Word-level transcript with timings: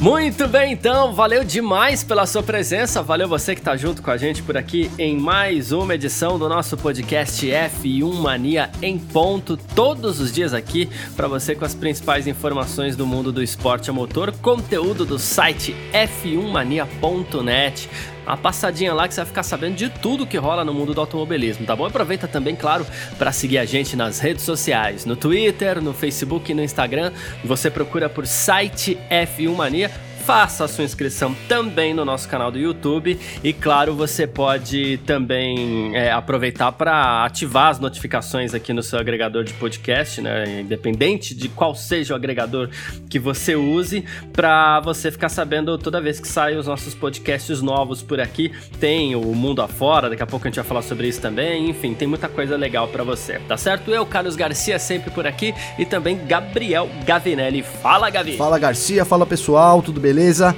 Muito 0.00 0.46
bem, 0.48 0.72
então, 0.72 1.14
valeu 1.14 1.44
demais 1.44 2.02
pela 2.04 2.26
sua 2.26 2.42
presença, 2.42 3.02
valeu 3.02 3.28
você 3.28 3.54
que 3.54 3.60
está 3.60 3.74
junto 3.76 4.02
com 4.02 4.10
a 4.10 4.16
gente 4.16 4.42
por 4.42 4.56
aqui 4.56 4.90
em 4.98 5.16
mais 5.16 5.72
uma 5.72 5.94
edição 5.94 6.38
do 6.38 6.48
nosso 6.48 6.76
podcast 6.76 7.46
F1 7.46 8.12
Mania 8.12 8.70
em 8.82 8.98
ponto, 8.98 9.56
todos 9.56 10.20
os 10.20 10.30
dias 10.30 10.52
aqui 10.52 10.90
para 11.16 11.26
você 11.26 11.54
com 11.54 11.64
as 11.64 11.74
principais 11.74 12.26
informações 12.26 12.96
do 12.96 13.06
mundo 13.06 13.32
do 13.32 13.42
esporte 13.42 13.88
a 13.88 13.92
motor, 13.94 14.30
conteúdo 14.42 15.06
do 15.06 15.18
site 15.18 15.74
f1mania.net 15.92 17.88
uma 18.26 18.36
passadinha 18.36 18.92
lá 18.92 19.06
que 19.06 19.14
você 19.14 19.20
vai 19.20 19.26
ficar 19.26 19.42
sabendo 19.42 19.76
de 19.76 19.88
tudo 19.88 20.26
que 20.26 20.36
rola 20.36 20.64
no 20.64 20.72
mundo 20.72 20.94
do 20.94 21.00
automobilismo, 21.00 21.66
tá 21.66 21.76
bom? 21.76 21.86
Aproveita 21.86 22.26
também, 22.26 22.56
claro, 22.56 22.86
para 23.18 23.32
seguir 23.32 23.58
a 23.58 23.64
gente 23.64 23.96
nas 23.96 24.18
redes 24.18 24.44
sociais, 24.44 25.04
no 25.04 25.16
Twitter, 25.16 25.80
no 25.80 25.92
Facebook 25.92 26.50
e 26.50 26.54
no 26.54 26.62
Instagram. 26.62 27.12
Você 27.44 27.70
procura 27.70 28.08
por 28.08 28.26
site 28.26 28.98
F1 29.10 29.54
Mania 29.54 29.90
faça 30.24 30.64
a 30.64 30.68
sua 30.68 30.84
inscrição 30.84 31.36
também 31.46 31.92
no 31.92 32.02
nosso 32.02 32.26
canal 32.26 32.50
do 32.50 32.58
YouTube 32.58 33.18
e 33.42 33.52
claro 33.52 33.94
você 33.94 34.26
pode 34.26 34.96
também 35.04 35.94
é, 35.94 36.10
aproveitar 36.10 36.72
para 36.72 37.26
ativar 37.26 37.68
as 37.68 37.78
notificações 37.78 38.54
aqui 38.54 38.72
no 38.72 38.82
seu 38.82 38.98
agregador 38.98 39.44
de 39.44 39.52
podcast, 39.52 40.22
né? 40.22 40.62
Independente 40.62 41.34
de 41.34 41.50
qual 41.50 41.74
seja 41.74 42.14
o 42.14 42.16
agregador 42.16 42.70
que 43.10 43.18
você 43.18 43.54
use, 43.54 44.02
para 44.32 44.80
você 44.80 45.10
ficar 45.10 45.28
sabendo 45.28 45.76
toda 45.76 46.00
vez 46.00 46.18
que 46.18 46.26
saem 46.26 46.56
os 46.56 46.66
nossos 46.66 46.94
podcasts 46.94 47.60
novos 47.60 48.00
por 48.00 48.18
aqui. 48.18 48.50
Tem 48.80 49.14
o 49.14 49.34
Mundo 49.34 49.60
Afora, 49.60 50.08
daqui 50.08 50.22
a 50.22 50.26
pouco 50.26 50.46
a 50.46 50.48
gente 50.48 50.56
vai 50.56 50.64
falar 50.64 50.82
sobre 50.82 51.06
isso 51.06 51.20
também. 51.20 51.68
Enfim, 51.68 51.92
tem 51.92 52.08
muita 52.08 52.30
coisa 52.30 52.56
legal 52.56 52.88
para 52.88 53.04
você, 53.04 53.38
tá 53.40 53.58
certo? 53.58 53.90
Eu, 53.90 54.06
Carlos 54.06 54.36
Garcia, 54.36 54.78
sempre 54.78 55.10
por 55.10 55.26
aqui 55.26 55.54
e 55.78 55.84
também 55.84 56.18
Gabriel 56.26 56.88
Gavinelli. 57.04 57.62
Fala, 57.62 58.08
Gavi! 58.08 58.38
Fala, 58.38 58.58
Garcia, 58.58 59.04
fala 59.04 59.26
pessoal, 59.26 59.82
tudo 59.82 60.00
bem? 60.00 60.13
Beleza? 60.14 60.54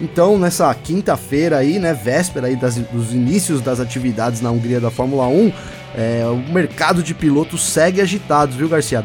Então, 0.00 0.38
nessa 0.38 0.72
quinta-feira 0.74 1.56
aí, 1.56 1.78
né, 1.78 1.92
véspera 1.92 2.46
aí 2.46 2.54
das, 2.54 2.76
dos 2.76 3.12
inícios 3.12 3.60
das 3.60 3.80
atividades 3.80 4.40
na 4.40 4.50
Hungria 4.50 4.78
da 4.78 4.90
Fórmula 4.90 5.26
1, 5.26 5.52
é, 5.96 6.24
o 6.26 6.52
mercado 6.52 7.02
de 7.02 7.14
pilotos 7.14 7.64
segue 7.64 8.00
agitado, 8.00 8.52
viu, 8.52 8.68
Garcia? 8.68 9.04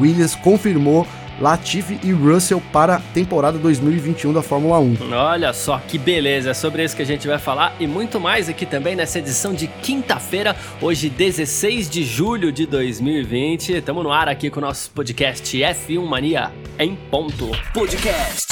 Williams 0.00 0.34
confirmou 0.34 1.06
Latifi 1.40 1.98
e 2.02 2.12
Russell 2.12 2.62
para 2.72 2.96
a 2.96 3.00
temporada 3.00 3.58
2021 3.58 4.32
da 4.32 4.42
Fórmula 4.42 4.78
1. 4.78 4.96
Olha 5.12 5.52
só 5.52 5.78
que 5.78 5.98
beleza, 5.98 6.50
é 6.50 6.54
sobre 6.54 6.84
isso 6.84 6.94
que 6.94 7.02
a 7.02 7.06
gente 7.06 7.26
vai 7.26 7.38
falar 7.38 7.74
e 7.80 7.86
muito 7.86 8.20
mais 8.20 8.48
aqui 8.48 8.66
também 8.66 8.94
nessa 8.94 9.18
edição 9.18 9.52
de 9.52 9.66
quinta-feira, 9.66 10.56
hoje 10.80 11.08
16 11.08 11.88
de 11.88 12.04
julho 12.04 12.52
de 12.52 12.66
2020. 12.66 13.74
Estamos 13.74 14.04
no 14.04 14.12
ar 14.12 14.28
aqui 14.28 14.50
com 14.50 14.58
o 14.58 14.62
nosso 14.62 14.90
podcast 14.90 15.56
F1 15.56 16.04
Mania 16.06 16.50
em 16.78 16.94
ponto. 16.94 17.50
Podcast 17.72 18.51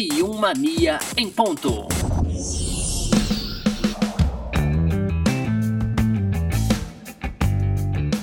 F1 0.00 0.34
Mania 0.38 0.98
em 1.14 1.28
ponto. 1.28 1.86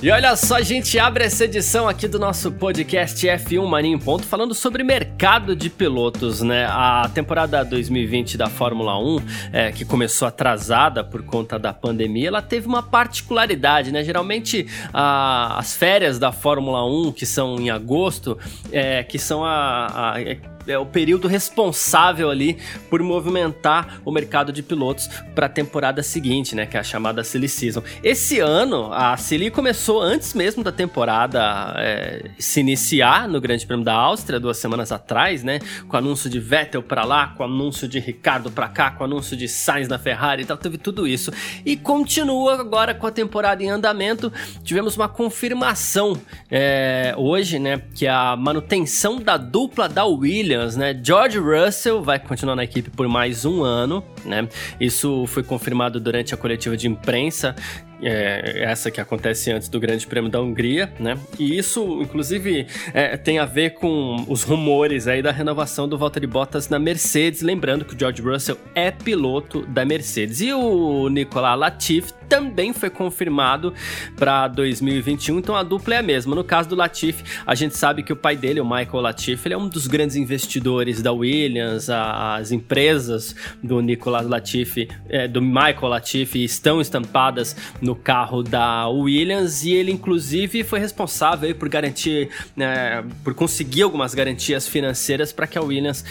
E 0.02 0.10
olha 0.10 0.36
só, 0.36 0.56
a 0.56 0.62
gente 0.62 0.98
abre 0.98 1.26
essa 1.26 1.46
edição 1.46 1.88
aqui 1.88 2.08
do 2.08 2.18
nosso 2.18 2.52
podcast 2.52 3.28
F1 3.28 3.64
Mania 3.68 3.94
em 3.94 4.00
Ponto 4.00 4.26
falando 4.26 4.56
sobre 4.56 4.84
mercado 4.84 5.56
de 5.56 5.70
pilotos, 5.70 6.42
né? 6.42 6.66
A 6.66 7.12
temporada 7.14 7.64
2020 7.64 8.40
da 8.40 8.48
Fórmula 8.48 8.98
1, 9.00 9.18
é, 9.54 9.72
que 9.72 9.86
começou 9.86 10.28
atrasada 10.28 11.04
por 11.04 11.22
conta 11.22 11.60
da 11.60 11.74
pandemia, 11.74 12.30
ela 12.30 12.42
teve 12.42 12.68
uma 12.68 12.82
particularidade, 12.82 13.92
né? 13.92 14.04
Geralmente 14.04 14.66
a, 14.92 15.60
as 15.60 15.76
férias 15.76 16.18
da 16.18 16.32
Fórmula 16.32 16.84
1, 16.84 17.12
que 17.12 17.26
são 17.26 17.60
em 17.60 17.70
agosto, 17.70 18.36
é, 18.72 19.04
que 19.04 19.20
são 19.20 19.46
a, 19.46 20.16
a 20.16 20.57
é 20.68 20.78
o 20.78 20.86
período 20.86 21.28
responsável 21.28 22.30
ali 22.30 22.58
por 22.90 23.02
movimentar 23.02 24.00
o 24.04 24.12
mercado 24.12 24.52
de 24.52 24.62
pilotos 24.62 25.08
para 25.34 25.46
a 25.46 25.50
temporada 25.50 26.04
seguinte, 26.04 26.56
né, 26.56 26.66
que 26.66 26.78
é 26.78 26.80
a 26.80 26.84
chamada 26.84 27.24
Silly 27.24 27.48
Season. 27.48 27.82
Esse 28.04 28.40
ano, 28.40 28.92
a 28.92 29.16
Silly 29.18 29.50
começou 29.50 30.02
antes 30.02 30.34
mesmo 30.34 30.64
da 30.64 30.72
temporada 30.72 31.74
é, 31.78 32.32
se 32.38 32.60
iniciar 32.60 33.28
no 33.28 33.40
Grande 33.40 33.66
Prêmio 33.66 33.86
da 33.86 33.94
Áustria, 33.94 34.40
duas 34.40 34.58
semanas 34.58 34.92
atrás, 34.92 35.44
né, 35.44 35.60
com 35.88 35.96
o 35.96 36.00
anúncio 36.00 36.30
de 36.30 36.40
Vettel 36.40 36.84
para 36.84 37.04
lá, 37.04 37.28
com 37.28 37.44
o 37.44 37.46
anúncio 37.46 37.88
de 37.88 38.00
Ricardo 38.00 38.52
para 38.52 38.68
cá, 38.68 38.92
com 38.92 39.04
o 39.04 39.08
anúncio 39.08 39.36
de 39.38 39.48
Sainz 39.48 39.88
na 39.88 39.98
Ferrari 39.98 40.44
e 40.44 40.46
tal, 40.46 40.58
teve 40.58 40.78
tudo 40.78 41.08
isso. 41.08 41.32
E 41.66 41.76
continua 41.76 42.60
agora 42.60 42.94
com 42.94 43.08
a 43.08 43.12
temporada 43.12 43.64
em 43.64 43.70
andamento. 43.70 44.32
Tivemos 44.64 44.96
uma 44.96 45.08
confirmação 45.08 46.20
é, 46.50 47.14
hoje, 47.18 47.60
né, 47.60 47.82
que 47.94 48.08
a 48.08 48.36
manutenção 48.36 49.20
da 49.20 49.38
dupla 49.38 49.88
da 49.88 50.06
Williams 50.06 50.57
Williams, 50.58 50.76
né? 50.76 51.00
George 51.02 51.38
Russell 51.38 52.02
vai 52.02 52.20
continuar 52.20 52.56
na 52.56 52.64
equipe 52.64 52.90
por 52.90 53.08
mais 53.08 53.46
um 53.46 53.64
ano, 53.64 54.04
né? 54.26 54.48
Isso 54.80 55.26
foi 55.28 55.44
confirmado 55.44 56.00
durante 56.00 56.34
a 56.34 56.38
coletiva 56.38 56.76
de 56.76 56.88
imprensa 56.88 57.56
é, 58.02 58.64
essa 58.64 58.92
que 58.92 59.02
acontece 59.02 59.52
antes 59.52 59.70
do 59.70 59.80
Grande 59.80 60.06
Prêmio 60.06 60.30
da 60.30 60.42
Hungria, 60.42 60.92
né? 61.00 61.18
E 61.40 61.58
isso, 61.58 62.02
inclusive, 62.02 62.68
é, 62.94 63.18
tem 63.18 63.40
a 63.40 63.46
ver 63.46 63.72
com 63.72 64.26
os 64.28 64.44
rumores 64.44 65.08
aí 65.08 65.22
da 65.22 65.32
renovação 65.32 65.88
do 65.88 65.98
Valtteri 65.98 66.28
Bottas 66.28 66.70
na 66.70 66.80
Mercedes, 66.80 67.42
lembrando 67.42 67.86
que 67.86 67.96
o 67.96 68.00
George 68.00 68.22
Russell 68.22 68.58
é 68.76 68.92
piloto 68.92 69.66
da 69.68 69.86
Mercedes. 69.86 70.42
E 70.42 70.54
o 70.54 71.10
Nicolas 71.10 71.58
Latifi 71.58 72.14
também 72.28 72.74
foi 72.74 72.90
confirmado 72.90 73.74
para 74.16 74.48
2021, 74.50 75.40
então 75.40 75.56
a 75.56 75.64
dupla 75.64 75.96
é 75.96 75.98
a 75.98 76.04
mesma. 76.04 76.36
No 76.36 76.44
caso 76.44 76.70
do 76.70 76.76
Latifi, 76.76 77.24
a 77.46 77.56
gente 77.56 77.78
sabe 77.78 78.04
que 78.04 78.12
o 78.12 78.16
pai 78.16 78.36
dele, 78.36 78.60
o 78.60 78.66
Michael 78.66 79.02
Latifi, 79.02 79.48
ele 79.48 79.54
é 79.54 79.58
um 79.58 79.68
dos 79.68 79.88
grandes 79.88 80.16
investidores 80.16 81.02
da 81.02 81.12
Williams, 81.12 81.90
as 81.90 82.52
empresas 82.52 83.36
do 83.64 83.82
Nicolas 83.82 84.28
Latifi, 84.28 84.90
é, 85.10 85.28
do 85.28 85.42
Michael 85.42 85.88
Latifi 85.88 86.44
estão 86.44 86.82
estampadas 86.82 87.56
no 87.88 87.96
carro 87.96 88.44
da 88.44 88.90
Williams 88.90 89.64
e 89.64 89.72
ele 89.72 89.94
inclusive 89.94 90.62
foi 90.62 90.78
responsável 90.78 91.56
por 91.56 91.70
garantir, 91.70 92.30
né, 92.54 93.02
por 93.24 93.34
conseguir 93.34 93.84
algumas 93.84 94.14
garantias 94.14 94.68
financeiras 94.68 95.32
para 95.32 95.48
que 95.48 95.58
a 95.58 95.62
Williams 95.62 96.04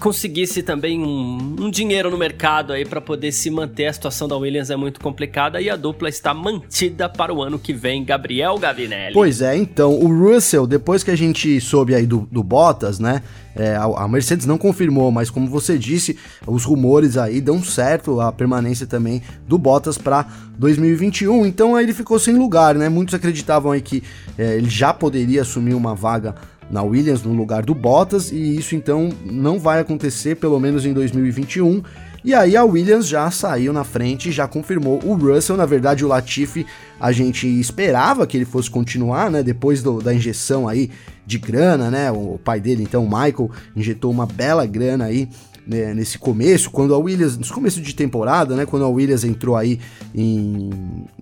conseguisse 0.00 0.62
também 0.62 1.00
um, 1.00 1.56
um, 1.60 1.70
dinheiro 1.70 2.10
no 2.10 2.16
mercado 2.16 2.72
aí 2.72 2.84
para 2.84 3.00
poder 3.00 3.30
se 3.30 3.50
manter. 3.50 3.86
A 3.86 3.92
situação 3.92 4.26
da 4.26 4.36
Williams 4.36 4.70
é 4.70 4.76
muito 4.76 4.98
complicada 4.98 5.60
e 5.60 5.68
a 5.68 5.76
dupla 5.76 6.08
está 6.08 6.34
mantida 6.34 7.08
para 7.08 7.32
o 7.32 7.42
ano 7.42 7.58
que 7.58 7.72
vem. 7.72 8.04
Gabriel 8.04 8.58
Gavinelli. 8.58 9.12
Pois 9.12 9.42
é, 9.42 9.56
então 9.56 9.94
o 9.94 10.08
Russell, 10.08 10.66
depois 10.66 11.04
que 11.04 11.10
a 11.10 11.16
gente 11.16 11.60
soube 11.60 11.94
aí 11.94 12.06
do, 12.06 12.26
do 12.32 12.42
Bottas, 12.42 12.98
né? 12.98 13.22
É, 13.54 13.76
a, 13.76 14.08
Mercedes 14.08 14.46
não 14.46 14.56
confirmou, 14.56 15.10
mas 15.10 15.28
como 15.28 15.48
você 15.48 15.76
disse, 15.76 16.16
os 16.46 16.64
rumores 16.64 17.16
aí 17.16 17.40
dão 17.40 17.62
certo 17.62 18.20
a 18.20 18.32
permanência 18.32 18.86
também 18.86 19.22
do 19.46 19.58
Bottas 19.58 19.98
para 19.98 20.26
2021. 20.56 21.44
Então 21.46 21.76
aí 21.76 21.84
ele 21.84 21.92
ficou 21.92 22.18
sem 22.18 22.34
lugar, 22.34 22.74
né? 22.74 22.88
Muitos 22.88 23.14
acreditavam 23.14 23.72
aí 23.72 23.80
que 23.80 24.02
é, 24.38 24.56
ele 24.56 24.70
já 24.70 24.94
poderia 24.94 25.42
assumir 25.42 25.74
uma 25.74 25.94
vaga 25.94 26.34
na 26.70 26.82
Williams 26.82 27.22
no 27.22 27.32
lugar 27.32 27.64
do 27.64 27.74
Bottas 27.74 28.30
e 28.30 28.56
isso 28.56 28.74
então 28.74 29.10
não 29.24 29.58
vai 29.58 29.80
acontecer 29.80 30.36
pelo 30.36 30.58
menos 30.60 30.86
em 30.86 30.92
2021. 30.92 31.82
E 32.22 32.34
aí 32.34 32.54
a 32.54 32.64
Williams 32.64 33.08
já 33.08 33.30
saiu 33.30 33.72
na 33.72 33.82
frente, 33.82 34.30
já 34.30 34.46
confirmou 34.46 35.00
o 35.02 35.14
Russell, 35.14 35.56
na 35.56 35.64
verdade 35.64 36.04
o 36.04 36.08
Latifi 36.08 36.66
a 37.00 37.12
gente 37.12 37.46
esperava 37.46 38.26
que 38.26 38.36
ele 38.36 38.44
fosse 38.44 38.70
continuar, 38.70 39.30
né, 39.30 39.42
depois 39.42 39.82
do, 39.82 40.02
da 40.02 40.12
injeção 40.12 40.68
aí 40.68 40.90
de 41.26 41.38
grana, 41.38 41.90
né, 41.90 42.10
o 42.10 42.38
pai 42.44 42.60
dele 42.60 42.82
então, 42.82 43.04
o 43.04 43.08
Michael, 43.08 43.50
injetou 43.74 44.10
uma 44.10 44.26
bela 44.26 44.66
grana 44.66 45.06
aí 45.06 45.28
né, 45.70 45.94
nesse 45.94 46.18
começo, 46.18 46.68
quando 46.68 46.92
a 46.92 46.98
Williams, 46.98 47.38
no 47.38 47.46
começo 47.46 47.80
de 47.80 47.94
temporada, 47.94 48.56
né, 48.56 48.66
quando 48.66 48.84
a 48.84 48.88
Williams 48.88 49.22
entrou 49.22 49.56
aí 49.56 49.78
em, 50.12 50.68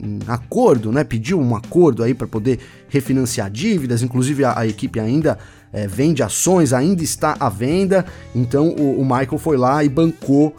em 0.02 0.18
acordo, 0.26 0.90
né, 0.90 1.04
pediu 1.04 1.38
um 1.38 1.54
acordo 1.54 2.02
aí 2.02 2.14
para 2.14 2.26
poder 2.26 2.58
refinanciar 2.88 3.50
dívidas, 3.50 4.02
inclusive 4.02 4.46
a, 4.46 4.58
a 4.58 4.66
equipe 4.66 4.98
ainda 4.98 5.38
é, 5.70 5.86
vende 5.86 6.22
ações, 6.22 6.72
ainda 6.72 7.02
está 7.02 7.36
à 7.38 7.50
venda, 7.50 8.06
então 8.34 8.70
o, 8.70 9.02
o 9.02 9.04
Michael 9.04 9.36
foi 9.36 9.58
lá 9.58 9.84
e 9.84 9.88
bancou 9.90 10.56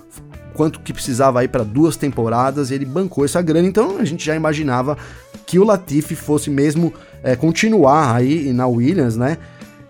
quanto 0.53 0.81
que 0.81 0.94
precisava 0.94 1.39
aí 1.39 1.47
para 1.47 1.63
duas 1.63 1.95
temporadas, 1.95 2.69
ele 2.69 2.86
bancou 2.86 3.25
essa 3.25 3.41
grana, 3.41 3.68
então 3.68 3.97
a 3.97 4.06
gente 4.06 4.24
já 4.24 4.36
imaginava 4.36 5.00
que 5.47 5.57
o 5.57 5.63
Latifi 5.63 6.15
fosse 6.15 6.51
mesmo 6.51 6.94
é, 7.24 7.36
continuar 7.36 8.15
aí 8.15 8.53
na 8.53 8.68
Williams, 8.68 9.15
né? 9.15 9.39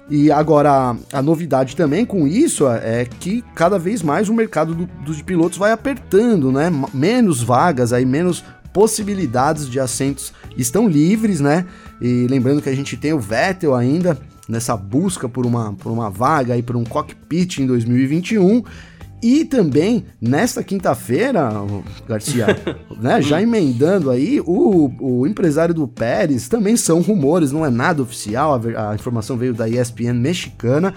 E 0.10 0.32
agora, 0.32 0.96
a 1.14 1.22
novidade 1.22 1.76
também 1.76 2.04
com 2.04 2.28
isso 2.28 2.68
é 2.68 3.06
que 3.06 3.44
cada 3.54 3.78
vez 3.78 4.02
mais 4.02 4.28
o 4.28 4.34
mercado 4.34 4.74
do, 4.74 4.90
dos 5.06 5.22
pilotos 5.22 5.58
vai 5.58 5.72
apertando, 5.72 6.52
né? 6.52 6.72
Menos 6.94 7.44
vagas 7.44 7.94
aí, 7.94 8.06
menos 8.06 8.44
possibilidades 8.74 9.70
de 9.70 9.80
assentos 9.80 10.34
estão 10.58 10.88
livres, 10.88 11.40
né? 11.40 11.66
E 12.02 12.26
lembrando 12.28 12.62
que 12.62 12.70
a 12.70 12.76
gente 12.76 12.98
tem 12.98 13.14
o 13.14 13.20
Vettel 13.20 13.76
ainda 13.76 14.18
nessa 14.48 14.76
busca 14.76 15.30
por 15.30 15.46
uma, 15.46 15.74
por 15.74 15.92
uma 15.92 16.10
vaga 16.10 16.58
e 16.58 16.64
por 16.64 16.76
um 16.76 16.84
cockpit 16.84 17.60
em 17.60 17.68
2021. 17.68 18.64
E 19.22 19.44
também, 19.44 20.06
nesta 20.22 20.64
quinta-feira, 20.64 21.50
Garcia, 22.08 22.48
né, 23.02 23.22
já 23.22 23.42
emendando 23.42 24.10
aí, 24.10 24.40
o, 24.40 24.92
o 25.00 25.28
empresário 25.28 25.74
do 25.74 25.88
Pérez 25.88 26.48
também 26.48 26.78
são 26.78 27.02
rumores, 27.02 27.52
não 27.52 27.66
é 27.66 27.70
nada 27.70 28.02
oficial, 28.02 28.54
a, 28.54 28.92
a 28.92 28.96
informação 28.96 29.36
veio 29.36 29.54
da 29.54 29.68
ESPN 29.68 30.14
mexicana, 30.14 30.94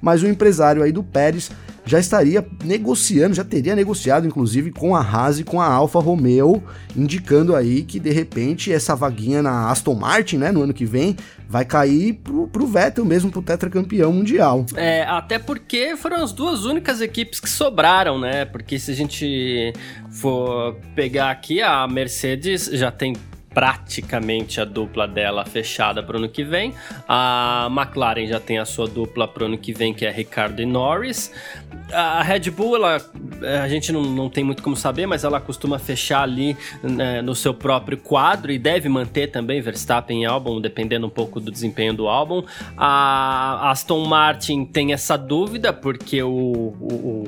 mas 0.00 0.22
o 0.22 0.26
empresário 0.26 0.82
aí 0.82 0.92
do 0.92 1.02
Pérez 1.02 1.50
já 1.86 2.00
estaria 2.00 2.44
negociando, 2.64 3.34
já 3.34 3.44
teria 3.44 3.76
negociado 3.76 4.26
inclusive 4.26 4.72
com 4.72 4.94
a 4.94 5.00
Haas 5.00 5.38
e 5.38 5.44
com 5.44 5.60
a 5.60 5.66
Alfa 5.66 6.00
Romeo, 6.00 6.62
indicando 6.96 7.54
aí 7.54 7.82
que 7.82 8.00
de 8.00 8.10
repente 8.10 8.72
essa 8.72 8.94
vaguinha 8.94 9.40
na 9.40 9.70
Aston 9.70 9.94
Martin, 9.94 10.38
né, 10.38 10.50
no 10.50 10.62
ano 10.62 10.74
que 10.74 10.84
vem, 10.84 11.16
vai 11.48 11.64
cair 11.64 12.14
pro, 12.14 12.48
pro 12.48 12.66
Vettel 12.66 13.04
mesmo, 13.04 13.30
pro 13.30 13.40
tetracampeão 13.40 14.12
mundial. 14.12 14.66
É, 14.74 15.02
até 15.04 15.38
porque 15.38 15.96
foram 15.96 16.22
as 16.22 16.32
duas 16.32 16.64
únicas 16.64 17.00
equipes 17.00 17.38
que 17.38 17.48
sobraram, 17.48 18.18
né? 18.18 18.44
Porque 18.44 18.78
se 18.78 18.90
a 18.90 18.94
gente 18.94 19.72
for 20.10 20.74
pegar 20.94 21.30
aqui, 21.30 21.62
a 21.62 21.86
Mercedes 21.86 22.68
já 22.72 22.90
tem 22.90 23.14
praticamente 23.56 24.60
a 24.60 24.66
dupla 24.66 25.08
dela 25.08 25.42
fechada 25.46 26.02
para 26.02 26.16
o 26.16 26.18
ano 26.18 26.28
que 26.28 26.44
vem. 26.44 26.74
A 27.08 27.70
McLaren 27.70 28.26
já 28.26 28.38
tem 28.38 28.58
a 28.58 28.66
sua 28.66 28.86
dupla 28.86 29.26
para 29.26 29.44
o 29.44 29.46
ano 29.46 29.56
que 29.56 29.72
vem, 29.72 29.94
que 29.94 30.04
é 30.04 30.10
Ricardo 30.10 30.60
e 30.60 30.66
Norris. 30.66 31.32
A 31.90 32.22
Red 32.22 32.50
Bull, 32.50 32.76
ela, 32.76 33.00
a 33.62 33.66
gente 33.66 33.92
não, 33.92 34.02
não 34.02 34.28
tem 34.28 34.44
muito 34.44 34.62
como 34.62 34.76
saber, 34.76 35.06
mas 35.06 35.24
ela 35.24 35.40
costuma 35.40 35.78
fechar 35.78 36.22
ali 36.22 36.54
né, 36.82 37.22
no 37.22 37.34
seu 37.34 37.54
próprio 37.54 37.96
quadro 37.96 38.52
e 38.52 38.58
deve 38.58 38.90
manter 38.90 39.28
também 39.28 39.58
Verstappen 39.62 40.24
e 40.24 40.26
Albon, 40.26 40.60
dependendo 40.60 41.06
um 41.06 41.10
pouco 41.10 41.40
do 41.40 41.50
desempenho 41.50 41.94
do 41.94 42.08
álbum. 42.08 42.42
A 42.76 43.70
Aston 43.70 44.04
Martin 44.04 44.66
tem 44.66 44.92
essa 44.92 45.16
dúvida, 45.16 45.72
porque 45.72 46.22
o, 46.22 46.28
o, 46.30 47.24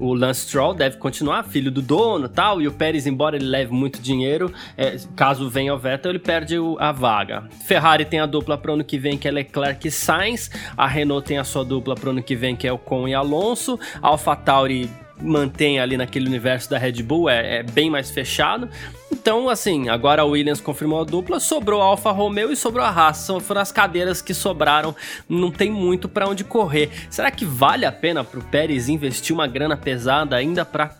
o 0.00 0.12
Lance 0.12 0.40
Stroll 0.40 0.74
deve 0.74 0.96
continuar, 0.96 1.44
filho 1.44 1.70
do 1.70 1.80
dono 1.80 2.28
tal, 2.28 2.60
e 2.60 2.66
o 2.66 2.72
Pérez, 2.72 3.06
embora 3.06 3.36
ele 3.36 3.46
leve 3.46 3.72
muito 3.72 4.02
dinheiro, 4.02 4.52
é, 4.76 4.96
caso 5.14 5.48
venha 5.48 5.67
o 5.72 5.78
Vettel, 5.78 6.12
ele 6.12 6.18
perde 6.18 6.58
o, 6.58 6.76
a 6.78 6.92
vaga. 6.92 7.44
Ferrari 7.66 8.04
tem 8.04 8.20
a 8.20 8.26
dupla 8.26 8.56
para 8.56 8.70
o 8.70 8.74
ano 8.74 8.84
que 8.84 8.98
vem, 8.98 9.18
que 9.18 9.28
é 9.28 9.30
Leclerc 9.30 9.86
e 9.86 9.90
Sainz. 9.90 10.50
A 10.76 10.86
Renault 10.86 11.26
tem 11.26 11.38
a 11.38 11.44
sua 11.44 11.64
dupla 11.64 11.94
para 11.94 12.08
o 12.08 12.10
ano 12.10 12.22
que 12.22 12.36
vem, 12.36 12.56
que 12.56 12.66
é 12.66 12.72
o 12.72 12.78
Con 12.78 13.08
e 13.08 13.14
Alonso. 13.14 13.78
A 14.02 14.08
AlphaTauri 14.08 14.90
mantém 15.20 15.80
ali 15.80 15.96
naquele 15.96 16.26
universo 16.26 16.70
da 16.70 16.78
Red 16.78 17.02
Bull, 17.02 17.28
é, 17.28 17.58
é, 17.58 17.62
bem 17.62 17.90
mais 17.90 18.10
fechado. 18.10 18.68
Então, 19.10 19.48
assim, 19.48 19.88
agora 19.88 20.22
a 20.22 20.24
Williams 20.24 20.60
confirmou 20.60 21.00
a 21.00 21.04
dupla, 21.04 21.40
sobrou 21.40 21.82
a 21.82 21.84
Alfa 21.84 22.10
Romeo 22.10 22.52
e 22.52 22.56
sobrou 22.56 22.84
a 22.84 22.88
Haas. 22.88 23.18
São, 23.18 23.40
foram 23.40 23.60
as 23.60 23.72
cadeiras 23.72 24.22
que 24.22 24.32
sobraram, 24.32 24.94
não 25.28 25.50
tem 25.50 25.70
muito 25.70 26.08
para 26.08 26.28
onde 26.28 26.44
correr. 26.44 26.90
Será 27.10 27.30
que 27.30 27.44
vale 27.44 27.84
a 27.84 27.92
pena 27.92 28.22
pro 28.22 28.42
Pérez 28.42 28.88
investir 28.88 29.34
uma 29.34 29.46
grana 29.46 29.76
pesada 29.76 30.36
ainda 30.36 30.64
para 30.64 30.94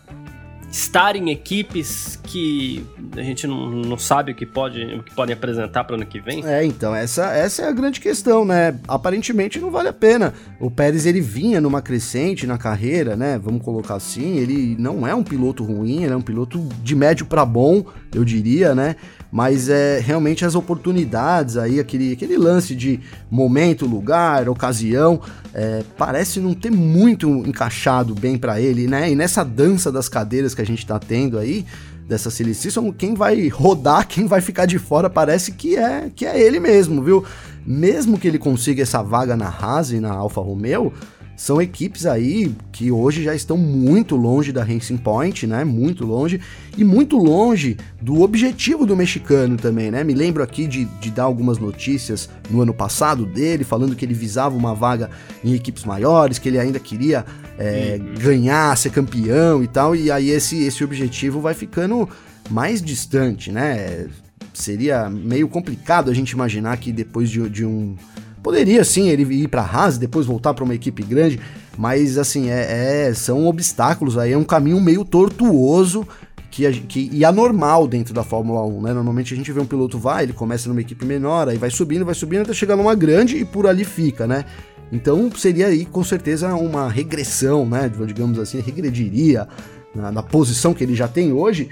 estar 0.71 1.15
em 1.15 1.29
equipes 1.31 2.19
que 2.23 2.85
a 3.17 3.21
gente 3.21 3.47
não, 3.47 3.69
não 3.69 3.97
sabe 3.97 4.31
o 4.31 4.35
que, 4.35 4.45
pode, 4.45 4.83
o 4.95 5.03
que 5.03 5.13
podem 5.13 5.33
apresentar 5.33 5.83
para 5.83 5.93
o 5.93 5.95
ano 5.97 6.05
que 6.05 6.19
vem? 6.19 6.45
É, 6.45 6.63
então, 6.63 6.95
essa, 6.95 7.31
essa 7.33 7.63
é 7.63 7.67
a 7.67 7.71
grande 7.71 7.99
questão, 7.99 8.45
né? 8.45 8.79
Aparentemente 8.87 9.59
não 9.59 9.71
vale 9.71 9.89
a 9.89 9.93
pena. 9.93 10.33
O 10.59 10.69
Pérez, 10.69 11.05
ele 11.05 11.21
vinha 11.21 11.59
numa 11.59 11.81
crescente 11.81 12.45
na 12.45 12.57
carreira, 12.57 13.15
né? 13.15 13.39
Vamos 13.41 13.63
colocar 13.63 13.95
assim, 13.95 14.37
ele 14.37 14.75
não 14.77 15.07
é 15.07 15.15
um 15.15 15.23
piloto 15.23 15.63
ruim, 15.63 16.03
ele 16.03 16.13
é 16.13 16.17
um 16.17 16.21
piloto 16.21 16.59
de 16.83 16.95
médio 16.95 17.25
para 17.25 17.45
bom, 17.45 17.83
eu 18.13 18.23
diria, 18.23 18.75
né? 18.75 18.95
Mas 19.31 19.69
é 19.69 19.99
realmente 19.99 20.43
as 20.43 20.55
oportunidades 20.55 21.55
aí, 21.55 21.79
aquele, 21.79 22.13
aquele 22.13 22.37
lance 22.37 22.75
de 22.75 22.99
momento, 23.29 23.85
lugar, 23.85 24.49
ocasião, 24.49 25.21
é, 25.53 25.83
parece 25.97 26.39
não 26.39 26.53
ter 26.53 26.71
muito 26.71 27.29
encaixado 27.45 28.15
bem 28.15 28.37
para 28.37 28.59
ele, 28.59 28.87
né? 28.87 29.11
E 29.11 29.15
nessa 29.15 29.43
dança 29.43 29.91
das 29.91 30.09
cadeiras 30.09 30.55
que 30.55 30.61
a 30.61 30.65
gente 30.65 30.85
tá 30.85 30.97
tendo 30.97 31.37
aí, 31.37 31.65
dessa 32.09 32.31
Silly 32.31 32.57
quem 32.97 33.13
vai 33.13 33.47
rodar, 33.49 34.07
quem 34.07 34.25
vai 34.25 34.41
ficar 34.41 34.65
de 34.65 34.79
fora, 34.79 35.09
parece 35.09 35.51
que 35.51 35.75
é 35.75 36.09
que 36.13 36.25
é 36.25 36.41
ele 36.41 36.59
mesmo, 36.59 37.03
viu? 37.03 37.23
Mesmo 37.65 38.17
que 38.17 38.27
ele 38.27 38.39
consiga 38.39 38.81
essa 38.81 39.03
vaga 39.03 39.37
na 39.37 39.47
Haas 39.47 39.91
e 39.91 39.99
na 39.99 40.11
Alfa 40.11 40.41
Romeo, 40.41 40.91
são 41.39 41.61
equipes 41.61 42.05
aí 42.05 42.53
que 42.69 42.91
hoje 42.91 43.23
já 43.23 43.33
estão 43.33 43.55
muito 43.55 44.17
longe 44.17 44.51
da 44.51 44.61
Racing 44.61 44.97
Point, 44.97 45.47
né? 45.47 45.63
Muito 45.63 46.05
longe. 46.05 46.41
E 46.77 46.83
muito 46.83 47.15
longe 47.15 47.77
do 48.01 48.21
objetivo 48.23 48.85
do 48.85 48.93
mexicano 48.93 49.55
também, 49.55 49.89
né? 49.89 50.03
Me 50.03 50.13
lembro 50.13 50.43
aqui 50.43 50.67
de, 50.67 50.83
de 50.83 51.09
dar 51.09 51.23
algumas 51.23 51.57
notícias 51.57 52.29
no 52.49 52.61
ano 52.61 52.73
passado 52.73 53.25
dele, 53.25 53.63
falando 53.63 53.95
que 53.95 54.03
ele 54.03 54.13
visava 54.13 54.53
uma 54.53 54.75
vaga 54.75 55.09
em 55.41 55.53
equipes 55.53 55.85
maiores, 55.85 56.39
que 56.39 56.49
ele 56.49 56.59
ainda 56.59 56.77
queria 56.77 57.25
é, 57.57 57.97
uhum. 57.97 58.15
ganhar, 58.15 58.77
ser 58.77 58.89
campeão 58.89 59.63
e 59.63 59.67
tal. 59.69 59.95
E 59.95 60.11
aí 60.11 60.31
esse, 60.31 60.61
esse 60.61 60.83
objetivo 60.83 61.39
vai 61.39 61.53
ficando 61.53 62.09
mais 62.49 62.81
distante, 62.81 63.49
né? 63.49 64.07
Seria 64.53 65.09
meio 65.09 65.47
complicado 65.47 66.11
a 66.11 66.13
gente 66.13 66.31
imaginar 66.31 66.75
que 66.75 66.91
depois 66.91 67.29
de, 67.29 67.47
de 67.47 67.65
um 67.65 67.95
Poderia 68.41 68.83
sim 68.83 69.09
ele 69.09 69.23
ir 69.33 69.47
para 69.47 69.61
Haas 69.61 69.97
e 69.97 69.99
depois 69.99 70.25
voltar 70.25 70.53
para 70.53 70.63
uma 70.63 70.73
equipe 70.73 71.03
grande, 71.03 71.39
mas 71.77 72.17
assim, 72.17 72.49
é, 72.49 73.07
é, 73.07 73.13
são 73.13 73.47
obstáculos 73.47 74.17
aí, 74.17 74.33
é 74.33 74.37
um 74.37 74.43
caminho 74.43 74.79
meio 74.79 75.03
tortuoso 75.03 76.07
que, 76.49 76.71
que, 76.81 77.09
e 77.13 77.23
anormal 77.23 77.87
dentro 77.87 78.13
da 78.13 78.23
Fórmula 78.23 78.65
1, 78.65 78.81
né? 78.81 78.93
Normalmente 78.93 79.33
a 79.33 79.37
gente 79.37 79.51
vê 79.51 79.59
um 79.59 79.65
piloto 79.65 79.99
vai, 79.99 80.23
ele 80.23 80.33
começa 80.33 80.67
numa 80.67 80.81
equipe 80.81 81.05
menor, 81.05 81.47
aí 81.47 81.57
vai 81.57 81.69
subindo, 81.69 82.05
vai 82.05 82.15
subindo 82.15 82.41
até 82.41 82.53
chegar 82.53 82.75
numa 82.75 82.95
grande 82.95 83.37
e 83.37 83.45
por 83.45 83.67
ali 83.67 83.83
fica, 83.83 84.25
né? 84.25 84.45
Então 84.91 85.29
seria 85.35 85.67
aí 85.67 85.85
com 85.85 86.03
certeza 86.03 86.53
uma 86.55 86.89
regressão, 86.89 87.65
né? 87.65 87.89
Digamos 88.05 88.39
assim, 88.39 88.59
regrediria 88.59 89.47
na, 89.93 90.11
na 90.11 90.23
posição 90.23 90.73
que 90.73 90.83
ele 90.83 90.95
já 90.95 91.07
tem 91.07 91.31
hoje, 91.31 91.69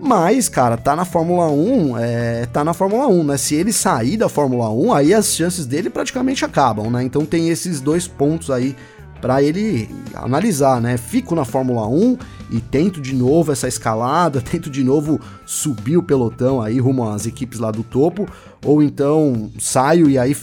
mas, 0.00 0.48
cara, 0.48 0.76
tá 0.76 0.96
na 0.96 1.04
Fórmula 1.04 1.48
1, 1.48 1.98
é, 1.98 2.46
tá 2.46 2.64
na 2.64 2.72
Fórmula 2.72 3.06
1, 3.06 3.24
né? 3.24 3.36
Se 3.36 3.54
ele 3.54 3.72
sair 3.72 4.16
da 4.16 4.28
Fórmula 4.28 4.70
1, 4.70 4.92
aí 4.94 5.14
as 5.14 5.34
chances 5.34 5.66
dele 5.66 5.90
praticamente 5.90 6.44
acabam, 6.44 6.90
né? 6.90 7.02
Então 7.04 7.26
tem 7.26 7.50
esses 7.50 7.80
dois 7.80 8.08
pontos 8.08 8.50
aí 8.50 8.74
para 9.20 9.42
ele 9.42 9.88
analisar, 10.14 10.80
né? 10.80 10.96
Fico 10.96 11.34
na 11.34 11.44
Fórmula 11.44 11.86
1 11.86 12.16
e 12.50 12.60
tento 12.60 13.00
de 13.00 13.14
novo 13.14 13.52
essa 13.52 13.68
escalada, 13.68 14.40
tento 14.42 14.70
de 14.70 14.82
novo 14.82 15.20
subir 15.44 15.96
o 15.96 16.02
pelotão 16.02 16.62
aí 16.62 16.80
rumo 16.80 17.08
às 17.08 17.26
equipes 17.26 17.58
lá 17.58 17.70
do 17.70 17.82
topo, 17.82 18.26
ou 18.64 18.82
então 18.82 19.50
saio 19.58 20.08
e 20.08 20.18
aí 20.18 20.34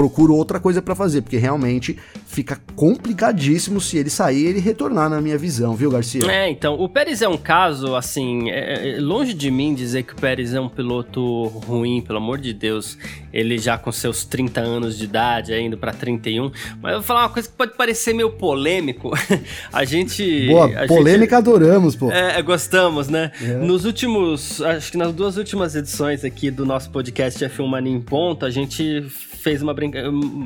procuro 0.00 0.34
outra 0.34 0.58
coisa 0.58 0.80
para 0.80 0.94
fazer, 0.94 1.20
porque 1.20 1.36
realmente 1.36 1.94
fica 2.26 2.58
complicadíssimo 2.74 3.82
se 3.82 3.98
ele 3.98 4.08
sair 4.08 4.44
e 4.44 4.46
ele 4.46 4.58
retornar 4.58 5.10
na 5.10 5.20
minha 5.20 5.36
visão, 5.36 5.76
viu, 5.76 5.90
Garcia? 5.90 6.22
É, 6.26 6.48
então, 6.48 6.80
o 6.80 6.88
Pérez 6.88 7.20
é 7.20 7.28
um 7.28 7.36
caso, 7.36 7.94
assim, 7.94 8.50
é, 8.50 8.96
é, 8.96 8.98
longe 8.98 9.34
de 9.34 9.50
mim 9.50 9.74
dizer 9.74 10.04
que 10.04 10.14
o 10.14 10.16
Pérez 10.16 10.54
é 10.54 10.60
um 10.60 10.70
piloto 10.70 11.48
ruim, 11.66 12.00
pelo 12.00 12.16
amor 12.16 12.38
de 12.38 12.54
Deus, 12.54 12.96
ele 13.30 13.58
já 13.58 13.76
com 13.76 13.92
seus 13.92 14.24
30 14.24 14.62
anos 14.62 14.96
de 14.96 15.04
idade, 15.04 15.52
indo 15.52 15.76
para 15.76 15.92
31, 15.92 16.50
mas 16.80 16.92
eu 16.92 16.98
vou 17.00 17.06
falar 17.06 17.24
uma 17.24 17.28
coisa 17.28 17.46
que 17.46 17.54
pode 17.54 17.76
parecer 17.76 18.14
meio 18.14 18.30
polêmico, 18.30 19.10
a 19.70 19.84
gente... 19.84 20.46
Boa, 20.46 20.84
a 20.84 20.86
polêmica 20.86 21.36
gente, 21.36 21.46
adoramos, 21.46 21.94
pô. 21.94 22.10
É, 22.10 22.40
gostamos, 22.40 23.10
né? 23.10 23.32
É. 23.42 23.52
Nos 23.58 23.84
últimos, 23.84 24.62
acho 24.62 24.92
que 24.92 24.96
nas 24.96 25.12
duas 25.12 25.36
últimas 25.36 25.76
edições 25.76 26.24
aqui 26.24 26.50
do 26.50 26.64
nosso 26.64 26.88
podcast 26.88 27.44
F1 27.44 27.66
Mania 27.66 27.92
em 27.92 28.00
Ponto, 28.00 28.46
a 28.46 28.50
gente 28.50 29.04
fez 29.40 29.62
uma 29.62 29.72
brinca... 29.72 30.02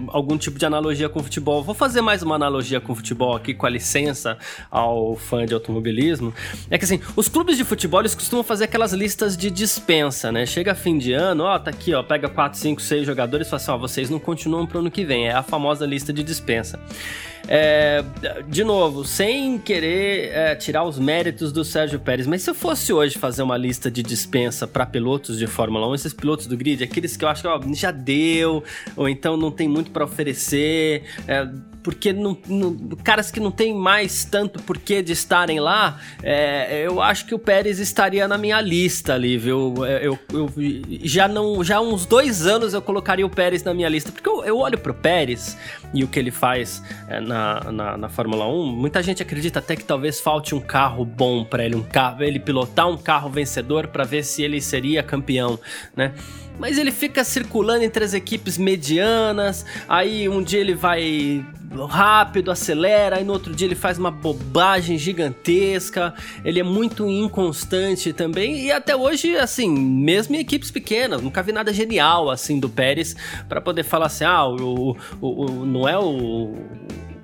algum 0.09 0.39
tipo 0.39 0.59
de 0.59 0.65
analogia 0.65 1.09
com 1.09 1.21
o 1.21 1.23
futebol. 1.23 1.63
Vou 1.63 1.75
fazer 1.75 2.01
mais 2.01 2.23
uma 2.23 2.35
analogia 2.35 2.81
com 2.81 2.93
o 2.93 2.97
futebol 2.97 3.35
aqui, 3.35 3.53
com 3.53 3.67
a 3.67 3.71
licença 3.71 4.39
ao 4.71 5.17
fã 5.17 5.45
de 5.45 5.53
automobilismo. 5.53 6.33
É 6.71 6.79
que 6.79 6.85
assim, 6.85 7.01
os 7.17 7.29
clubes 7.29 7.57
de 7.57 7.65
futebol 7.65 8.01
eles 8.01 8.15
costumam 8.15 8.45
fazer 8.45 8.65
aquelas 8.65 8.93
listas 8.93 9.37
de 9.37 9.51
dispensa, 9.51 10.31
né? 10.31 10.47
Chega 10.47 10.75
fim 10.75 10.99
de 10.99 11.13
ano, 11.13 11.45
ó, 11.45 11.59
tá 11.59 11.71
aqui, 11.71 11.93
ó, 11.95 12.03
pega 12.03 12.29
4, 12.29 12.59
5, 12.59 12.81
6 12.81 13.07
jogadores 13.07 13.47
e 13.47 13.51
fala 13.51 13.63
assim, 13.63 13.71
ó, 13.73 13.79
vocês 13.79 14.11
não 14.11 14.19
continuam 14.19 14.67
pro 14.67 14.79
ano 14.79 14.91
que 14.91 15.05
vem. 15.05 15.29
É 15.29 15.33
a 15.33 15.43
famosa 15.43 15.85
lista 15.87 16.13
de 16.13 16.23
dispensa. 16.23 16.79
É, 17.49 18.03
de 18.49 18.65
novo, 18.65 19.05
sem 19.05 19.59
querer 19.59 20.31
é, 20.33 20.55
tirar 20.55 20.85
os 20.85 20.99
méritos 20.99 21.53
do 21.53 21.65
Sérgio 21.65 22.01
Pérez, 22.01 22.27
mas 22.27 22.43
se 22.43 22.51
eu 22.51 22.55
fosse 22.55 22.93
hoje 22.93 23.19
fazer 23.19 23.43
uma 23.43 23.57
lista 23.57 23.91
de 23.91 24.03
dispensa 24.03 24.67
para 24.67 24.87
pilotos 24.87 25.39
de 25.39 25.47
Fórmula 25.47 25.89
1, 25.89 25.95
esses 25.95 26.15
pilotos 26.15 26.47
do 26.47 26.57
grid, 26.57 26.83
aqueles 26.83 27.17
que 27.17 27.25
eu 27.25 27.29
acho 27.29 27.43
que 27.43 27.49
ó, 27.49 27.61
já 27.75 27.91
deu, 27.91 28.65
ou 28.97 29.09
então 29.09 29.37
não 29.37 29.51
tem 29.51 29.69
muito 29.69 29.91
para 29.91 30.05
oferecer, 30.05 31.05
é, 31.29 31.49
porque 31.85 32.15
não, 32.15 32.37
não, 32.49 32.75
caras 33.05 33.31
que 33.31 33.39
não 33.39 33.51
tem 33.51 33.75
mais 33.75 34.25
tanto 34.25 34.61
porquê 34.63 35.03
de 35.03 35.13
estarem 35.13 35.61
lá, 35.61 36.01
é, 36.23 36.87
eu 36.87 37.01
acho 37.03 37.27
que 37.27 37.35
o 37.35 37.39
Pérez 37.39 37.79
estaria 37.79 38.27
na 38.27 38.39
minha 38.39 38.59
lista 38.63 39.13
ali, 39.13 39.37
viu? 39.37 39.75
É, 39.85 40.05
eu, 40.05 40.19
eu, 40.33 40.51
já 41.03 41.29
não, 41.29 41.63
já 41.63 41.77
há 41.77 41.81
uns 41.83 42.07
dois 42.07 42.47
anos 42.47 42.73
eu 42.73 42.81
colocaria 42.81 43.27
o 43.27 43.29
Pérez 43.29 43.63
na 43.63 43.75
minha 43.75 43.89
lista, 43.91 44.11
porque 44.11 44.27
eu, 44.27 44.43
eu 44.45 44.59
olho 44.59 44.79
pro 44.79 44.95
Pérez 44.95 45.59
e 45.93 46.03
o 46.03 46.09
que 46.09 46.19
ele 46.19 46.31
faz 46.31 46.83
é, 47.07 47.21
na, 47.21 47.71
na, 47.71 47.97
na, 47.99 48.09
Fórmula 48.09 48.49
1, 48.49 48.65
muita 48.65 49.03
gente 49.03 49.23
acredita 49.23 49.59
até 49.59 49.77
que 49.77 49.85
talvez 49.85 50.19
falte 50.19 50.55
um 50.55 50.61
carro 50.61 51.05
bom 51.05 51.45
para 51.45 51.67
ele, 51.67 51.77
um 51.77 51.83
carro, 51.83 52.23
ele 52.23 52.41
pilotar 52.41 52.89
um 52.89 52.97
carro 52.97 53.29
vencedor 53.29 53.89
para 53.89 54.05
ver 54.05 54.25
se 54.25 54.43
ele 54.43 54.59
seria 54.59 55.03
campeão, 55.03 55.61
né? 55.95 56.15
Mas 56.59 56.79
ele 56.79 56.93
fica 56.93 57.25
circulando 57.25 57.85
entre 57.85 58.05
as 58.05 58.15
equipes 58.15 58.57
medianas, 58.57 59.67
aí 59.89 60.29
um 60.29 60.43
dia 60.43 60.61
ele 60.61 60.75
vai 60.75 61.45
rápido, 61.89 62.51
acelera, 62.53 63.17
aí 63.17 63.25
no 63.25 63.33
outro 63.33 63.53
dia 63.53 63.67
ele 63.67 63.75
faz 63.75 63.99
uma 63.99 64.11
bobagem 64.11 64.97
gigantesca. 64.97 66.15
Ele 66.45 66.61
é 66.61 66.63
muito 66.63 67.09
inconstante 67.09 68.13
também 68.13 68.67
e 68.67 68.73
até 68.73 68.95
hoje, 68.95 69.37
assim, 69.37 69.69
mesmo 69.69 70.37
em 70.37 70.39
equipes 70.39 70.71
pequenas, 70.71 71.21
nunca 71.21 71.43
vi 71.43 71.51
nada 71.51 71.73
genial 71.73 72.31
assim 72.31 72.61
do 72.61 72.69
Pérez 72.69 73.17
para 73.49 73.61
poder 73.61 73.83
falar 73.83 74.07
assim, 74.07 74.25
ah, 74.25 74.47
o, 74.47 74.97
o, 75.21 75.45
o 75.45 75.67
não 75.67 75.89
é 75.89 75.99
o 75.99 76.55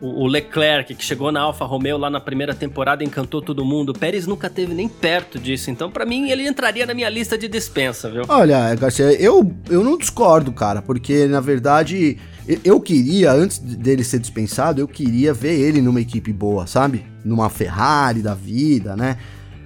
o, 0.00 0.26
Leclerc, 0.26 0.94
que 0.94 1.04
chegou 1.04 1.30
na 1.30 1.40
Alfa 1.40 1.64
Romeo 1.64 1.98
lá 1.98 2.08
na 2.08 2.20
primeira 2.20 2.54
temporada, 2.54 3.04
encantou 3.04 3.42
todo 3.42 3.64
mundo. 3.64 3.90
O 3.90 3.98
Pérez 3.98 4.26
nunca 4.26 4.48
teve 4.48 4.72
nem 4.72 4.88
perto 4.88 5.38
disso. 5.38 5.70
Então, 5.70 5.90
para 5.90 6.06
mim, 6.06 6.30
ele 6.30 6.46
entraria 6.48 6.86
na 6.86 6.94
minha 6.94 7.08
lista 7.08 7.36
de 7.36 7.48
dispensa, 7.48 8.10
viu? 8.10 8.22
Olha, 8.28 8.74
Garcia, 8.74 9.12
eu, 9.20 9.52
eu 9.68 9.84
não 9.84 9.98
discordo, 9.98 10.52
cara, 10.52 10.80
porque 10.80 11.26
na 11.26 11.40
verdade 11.40 12.18
eu 12.64 12.80
queria, 12.80 13.32
antes 13.32 13.58
dele 13.58 14.02
ser 14.02 14.18
dispensado, 14.18 14.80
eu 14.80 14.88
queria 14.88 15.34
ver 15.34 15.58
ele 15.58 15.82
numa 15.82 16.00
equipe 16.00 16.32
boa, 16.32 16.66
sabe? 16.66 17.04
Numa 17.24 17.50
Ferrari 17.50 18.22
da 18.22 18.34
vida, 18.34 18.96
né? 18.96 19.18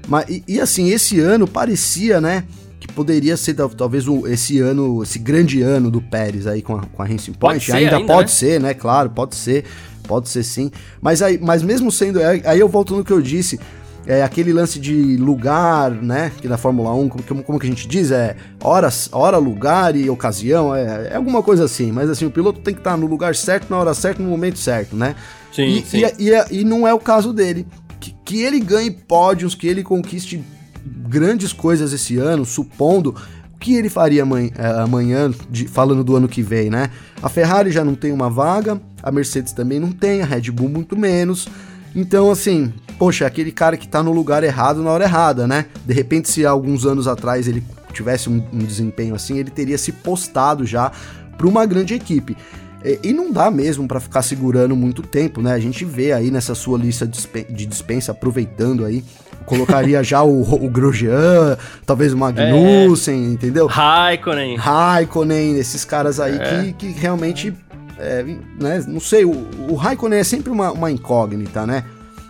Mas, 0.08 0.28
e, 0.28 0.44
e 0.48 0.60
assim, 0.60 0.90
esse 0.90 1.20
ano 1.20 1.46
parecia, 1.46 2.20
né? 2.20 2.44
que 2.86 2.92
poderia 2.92 3.34
ser 3.34 3.54
talvez 3.54 4.04
esse 4.26 4.60
ano, 4.60 5.02
esse 5.02 5.18
grande 5.18 5.62
ano 5.62 5.90
do 5.90 6.02
Pérez 6.02 6.46
aí 6.46 6.60
com 6.60 6.76
a, 6.76 6.82
com 6.82 7.02
a 7.02 7.06
Racing 7.06 7.32
Point. 7.32 7.72
ainda, 7.72 7.96
ainda, 7.96 8.12
pode 8.12 8.30
né? 8.30 8.36
ser, 8.36 8.60
né? 8.60 8.74
Claro, 8.74 9.08
pode 9.08 9.34
ser. 9.36 9.64
Pode 10.06 10.28
ser 10.28 10.42
sim. 10.42 10.70
Mas, 11.00 11.22
aí, 11.22 11.38
mas 11.40 11.62
mesmo 11.62 11.90
sendo. 11.90 12.20
Aí 12.22 12.58
eu 12.58 12.68
volto 12.68 12.96
no 12.96 13.04
que 13.04 13.12
eu 13.12 13.20
disse. 13.20 13.58
É 14.06 14.22
aquele 14.22 14.52
lance 14.52 14.78
de 14.78 15.16
lugar, 15.16 15.90
né? 15.90 16.30
Que 16.38 16.46
na 16.46 16.58
Fórmula 16.58 16.92
1, 16.92 17.08
como, 17.08 17.42
como 17.42 17.58
que 17.58 17.66
a 17.66 17.70
gente 17.70 17.88
diz? 17.88 18.10
É 18.10 18.36
hora, 18.62 18.90
hora 19.12 19.38
lugar 19.38 19.96
e 19.96 20.10
ocasião. 20.10 20.74
É, 20.74 21.08
é 21.12 21.16
alguma 21.16 21.42
coisa 21.42 21.64
assim. 21.64 21.90
Mas 21.90 22.10
assim, 22.10 22.26
o 22.26 22.30
piloto 22.30 22.60
tem 22.60 22.74
que 22.74 22.80
estar 22.80 22.98
no 22.98 23.06
lugar 23.06 23.34
certo, 23.34 23.70
na 23.70 23.78
hora 23.78 23.94
certa, 23.94 24.22
no 24.22 24.28
momento 24.28 24.58
certo, 24.58 24.94
né? 24.94 25.16
Sim, 25.50 25.78
e, 25.78 25.82
sim. 25.86 26.02
E, 26.18 26.30
e, 26.30 26.60
e 26.60 26.64
não 26.64 26.86
é 26.86 26.92
o 26.92 26.98
caso 26.98 27.32
dele. 27.32 27.66
Que, 27.98 28.14
que 28.22 28.42
ele 28.42 28.60
ganhe 28.60 28.90
pódios, 28.90 29.54
que 29.54 29.66
ele 29.66 29.82
conquiste 29.82 30.44
grandes 30.84 31.54
coisas 31.54 31.94
esse 31.94 32.18
ano, 32.18 32.44
supondo 32.44 33.14
que 33.60 33.74
ele 33.74 33.88
faria 33.88 34.22
amanhã, 34.22 34.50
é, 34.56 34.66
amanhã 34.82 35.30
de, 35.48 35.66
falando 35.66 36.04
do 36.04 36.16
ano 36.16 36.28
que 36.28 36.42
vem, 36.42 36.70
né? 36.70 36.90
A 37.22 37.28
Ferrari 37.28 37.70
já 37.70 37.84
não 37.84 37.94
tem 37.94 38.12
uma 38.12 38.28
vaga, 38.28 38.80
a 39.02 39.10
Mercedes 39.10 39.52
também 39.52 39.80
não 39.80 39.92
tem, 39.92 40.22
a 40.22 40.26
Red 40.26 40.50
Bull 40.50 40.68
muito 40.68 40.96
menos. 40.96 41.48
Então, 41.94 42.30
assim, 42.30 42.72
poxa, 42.98 43.26
aquele 43.26 43.52
cara 43.52 43.76
que 43.76 43.86
tá 43.86 44.02
no 44.02 44.12
lugar 44.12 44.42
errado 44.42 44.82
na 44.82 44.90
hora 44.90 45.04
errada, 45.04 45.46
né? 45.46 45.66
De 45.86 45.94
repente, 45.94 46.28
se 46.30 46.44
alguns 46.44 46.84
anos 46.84 47.06
atrás 47.06 47.46
ele 47.46 47.62
tivesse 47.92 48.28
um, 48.28 48.44
um 48.52 48.58
desempenho 48.58 49.14
assim, 49.14 49.38
ele 49.38 49.50
teria 49.50 49.78
se 49.78 49.92
postado 49.92 50.66
já 50.66 50.90
para 51.36 51.46
uma 51.46 51.64
grande 51.64 51.94
equipe. 51.94 52.36
E, 52.84 53.00
e 53.02 53.12
não 53.12 53.32
dá 53.32 53.50
mesmo 53.50 53.88
para 53.88 53.98
ficar 53.98 54.22
segurando 54.22 54.76
muito 54.76 55.02
tempo, 55.02 55.40
né? 55.40 55.52
A 55.52 55.58
gente 55.58 55.84
vê 55.84 56.12
aí 56.12 56.30
nessa 56.30 56.54
sua 56.54 56.78
lista 56.78 57.06
de 57.06 57.66
dispensa, 57.66 58.12
aproveitando 58.12 58.84
aí 58.84 59.02
colocaria 59.44 60.02
já 60.02 60.22
o, 60.22 60.40
o 60.40 60.68
Grosjean, 60.68 61.56
talvez 61.86 62.12
o 62.12 62.16
Magnussen, 62.16 63.24
é. 63.24 63.28
entendeu? 63.28 63.66
Raikkonen. 63.66 64.56
Raikkonen, 64.56 65.58
esses 65.58 65.84
caras 65.84 66.18
aí 66.18 66.36
é. 66.36 66.72
que, 66.72 66.72
que 66.72 66.98
realmente, 66.98 67.54
é, 67.98 68.22
né, 68.60 68.84
não 68.86 69.00
sei, 69.00 69.24
o, 69.24 69.48
o 69.68 69.74
Raikkonen 69.74 70.18
é 70.18 70.24
sempre 70.24 70.50
uma, 70.50 70.72
uma 70.72 70.90
incógnita, 70.90 71.66
né? 71.66 71.84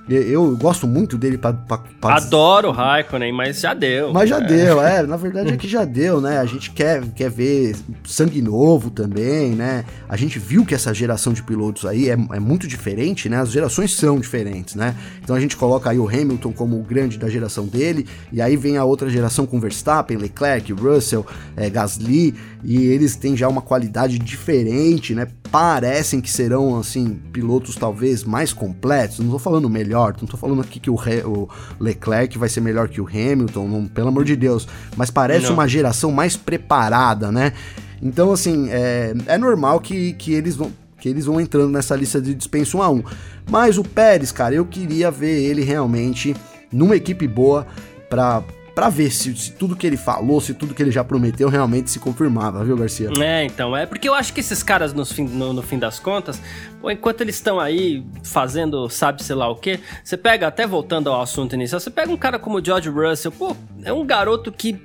Eu 0.08 0.54
gosto 0.56 0.86
muito 0.86 1.16
dele 1.16 1.38
pra, 1.38 1.54
pra, 1.54 1.78
pra... 1.78 2.16
Adoro 2.16 2.68
o 2.68 2.72
Raikkonen, 2.72 3.32
mas 3.32 3.60
já 3.60 3.72
deu. 3.72 4.12
Mas 4.12 4.28
já 4.28 4.36
é. 4.36 4.46
deu, 4.46 4.82
é. 4.82 5.02
Na 5.06 5.16
verdade 5.16 5.52
é 5.52 5.56
que 5.56 5.66
já 5.66 5.84
deu, 5.84 6.20
né? 6.20 6.38
A 6.38 6.44
gente 6.44 6.70
quer, 6.72 7.02
quer 7.14 7.30
ver 7.30 7.74
sangue 8.04 8.42
novo 8.42 8.90
também, 8.90 9.52
né? 9.52 9.84
A 10.06 10.16
gente 10.16 10.38
viu 10.38 10.64
que 10.66 10.74
essa 10.74 10.92
geração 10.92 11.32
de 11.32 11.42
pilotos 11.42 11.86
aí 11.86 12.10
é, 12.10 12.12
é 12.12 12.38
muito 12.38 12.68
diferente, 12.68 13.30
né? 13.30 13.38
As 13.38 13.50
gerações 13.50 13.96
são 13.96 14.20
diferentes, 14.20 14.74
né? 14.74 14.94
Então 15.22 15.34
a 15.34 15.40
gente 15.40 15.56
coloca 15.56 15.88
aí 15.88 15.98
o 15.98 16.06
Hamilton 16.06 16.52
como 16.52 16.78
o 16.78 16.82
grande 16.82 17.18
da 17.18 17.30
geração 17.30 17.66
dele, 17.66 18.06
e 18.30 18.42
aí 18.42 18.56
vem 18.56 18.76
a 18.76 18.84
outra 18.84 19.08
geração 19.08 19.46
com 19.46 19.58
Verstappen, 19.58 20.18
Leclerc, 20.18 20.70
Russell, 20.72 21.26
é, 21.56 21.70
Gasly, 21.70 22.34
e 22.62 22.76
eles 22.76 23.16
têm 23.16 23.36
já 23.36 23.48
uma 23.48 23.62
qualidade 23.62 24.18
diferente, 24.18 25.14
né? 25.14 25.28
Parecem 25.50 26.20
que 26.20 26.30
serão, 26.30 26.78
assim, 26.78 27.20
pilotos 27.32 27.76
talvez 27.76 28.24
mais 28.24 28.52
completos. 28.52 29.20
Não 29.20 29.30
tô 29.30 29.38
falando 29.38 29.70
melhor 29.70 29.93
melhor. 29.94 30.14
Não 30.20 30.26
tô 30.26 30.36
falando 30.36 30.60
aqui 30.60 30.80
que 30.80 30.90
o, 30.90 30.96
Re, 30.96 31.22
o 31.24 31.48
Leclerc 31.78 32.36
vai 32.36 32.48
ser 32.48 32.60
melhor 32.60 32.88
que 32.88 33.00
o 33.00 33.06
Hamilton, 33.06 33.68
não, 33.68 33.86
pelo 33.86 34.08
amor 34.08 34.24
de 34.24 34.34
Deus. 34.34 34.66
Mas 34.96 35.10
parece 35.10 35.46
não. 35.46 35.54
uma 35.54 35.68
geração 35.68 36.10
mais 36.10 36.36
preparada, 36.36 37.30
né? 37.30 37.52
Então, 38.02 38.32
assim, 38.32 38.68
é, 38.70 39.14
é 39.26 39.38
normal 39.38 39.80
que, 39.80 40.12
que 40.14 40.32
eles 40.34 40.56
vão 40.56 40.70
que 40.98 41.08
eles 41.10 41.26
vão 41.26 41.38
entrando 41.38 41.70
nessa 41.70 41.94
lista 41.94 42.18
de 42.18 42.34
dispensa 42.34 42.78
1 42.78 42.82
a 42.82 42.88
1. 42.88 43.02
Mas 43.50 43.76
o 43.76 43.84
Pérez, 43.84 44.32
cara, 44.32 44.54
eu 44.54 44.64
queria 44.64 45.10
ver 45.10 45.38
ele 45.38 45.62
realmente 45.62 46.34
numa 46.72 46.96
equipe 46.96 47.28
boa 47.28 47.66
para 48.08 48.42
para 48.74 48.88
ver 48.88 49.10
se, 49.10 49.34
se, 49.36 49.52
tudo 49.52 49.76
que 49.76 49.86
ele 49.86 49.96
falou, 49.96 50.40
se 50.40 50.52
tudo 50.52 50.74
que 50.74 50.82
ele 50.82 50.90
já 50.90 51.04
prometeu 51.04 51.48
realmente 51.48 51.90
se 51.90 52.00
confirmava, 52.00 52.64
viu, 52.64 52.76
Garcia? 52.76 53.10
É, 53.20 53.44
então, 53.44 53.76
é 53.76 53.86
porque 53.86 54.08
eu 54.08 54.14
acho 54.14 54.32
que 54.32 54.40
esses 54.40 54.62
caras, 54.62 54.92
no 54.92 55.06
fim, 55.06 55.24
no, 55.24 55.52
no 55.52 55.62
fim 55.62 55.78
das 55.78 55.98
contas, 56.00 56.40
enquanto 56.90 57.20
eles 57.20 57.36
estão 57.36 57.60
aí 57.60 58.04
fazendo 58.24 58.88
sabe-se 58.88 59.32
lá 59.32 59.48
o 59.48 59.56
que, 59.56 59.78
você 60.02 60.16
pega, 60.16 60.48
até 60.48 60.66
voltando 60.66 61.08
ao 61.08 61.22
assunto 61.22 61.54
inicial, 61.54 61.78
você 61.78 61.90
pega 61.90 62.10
um 62.10 62.16
cara 62.16 62.38
como 62.38 62.58
o 62.58 62.64
George 62.64 62.88
Russell, 62.88 63.30
pô, 63.30 63.56
é 63.84 63.92
um 63.92 64.04
garoto 64.04 64.50
que, 64.50 64.80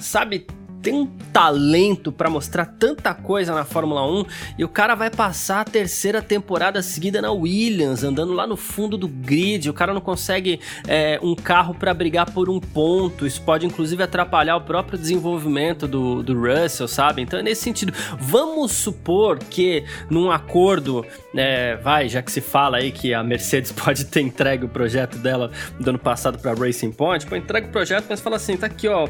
sabe, 0.00 0.46
tem 0.84 0.92
um 0.92 1.06
talento 1.32 2.12
para 2.12 2.28
mostrar 2.28 2.66
tanta 2.66 3.14
coisa 3.14 3.54
na 3.54 3.64
Fórmula 3.64 4.06
1 4.06 4.26
e 4.58 4.64
o 4.64 4.68
cara 4.68 4.94
vai 4.94 5.08
passar 5.08 5.62
a 5.62 5.64
terceira 5.64 6.20
temporada 6.20 6.82
seguida 6.82 7.22
na 7.22 7.32
Williams, 7.32 8.04
andando 8.04 8.34
lá 8.34 8.46
no 8.46 8.54
fundo 8.54 8.98
do 8.98 9.08
grid. 9.08 9.70
O 9.70 9.72
cara 9.72 9.94
não 9.94 10.00
consegue 10.02 10.60
é, 10.86 11.18
um 11.22 11.34
carro 11.34 11.74
para 11.74 11.94
brigar 11.94 12.30
por 12.30 12.50
um 12.50 12.60
ponto. 12.60 13.26
Isso 13.26 13.40
pode 13.40 13.64
inclusive 13.64 14.02
atrapalhar 14.02 14.56
o 14.56 14.60
próprio 14.60 14.98
desenvolvimento 14.98 15.88
do, 15.88 16.22
do 16.22 16.38
Russell, 16.38 16.86
sabe? 16.86 17.22
Então 17.22 17.38
é 17.38 17.42
nesse 17.42 17.62
sentido. 17.62 17.94
Vamos 18.20 18.72
supor 18.72 19.38
que 19.38 19.84
num 20.10 20.30
acordo, 20.30 21.04
é, 21.34 21.76
vai, 21.76 22.10
já 22.10 22.20
que 22.20 22.30
se 22.30 22.42
fala 22.42 22.76
aí 22.76 22.92
que 22.92 23.14
a 23.14 23.24
Mercedes 23.24 23.72
pode 23.72 24.04
ter 24.04 24.20
entregue 24.20 24.66
o 24.66 24.68
projeto 24.68 25.16
dela 25.16 25.50
do 25.80 25.88
ano 25.88 25.98
passado 25.98 26.38
para 26.38 26.52
Racing 26.52 26.92
Point, 26.92 27.24
pô, 27.24 27.34
entrega 27.36 27.68
o 27.68 27.70
projeto, 27.70 28.04
mas 28.10 28.20
fala 28.20 28.36
assim, 28.36 28.54
tá 28.54 28.66
aqui 28.66 28.86
ó, 28.86 29.08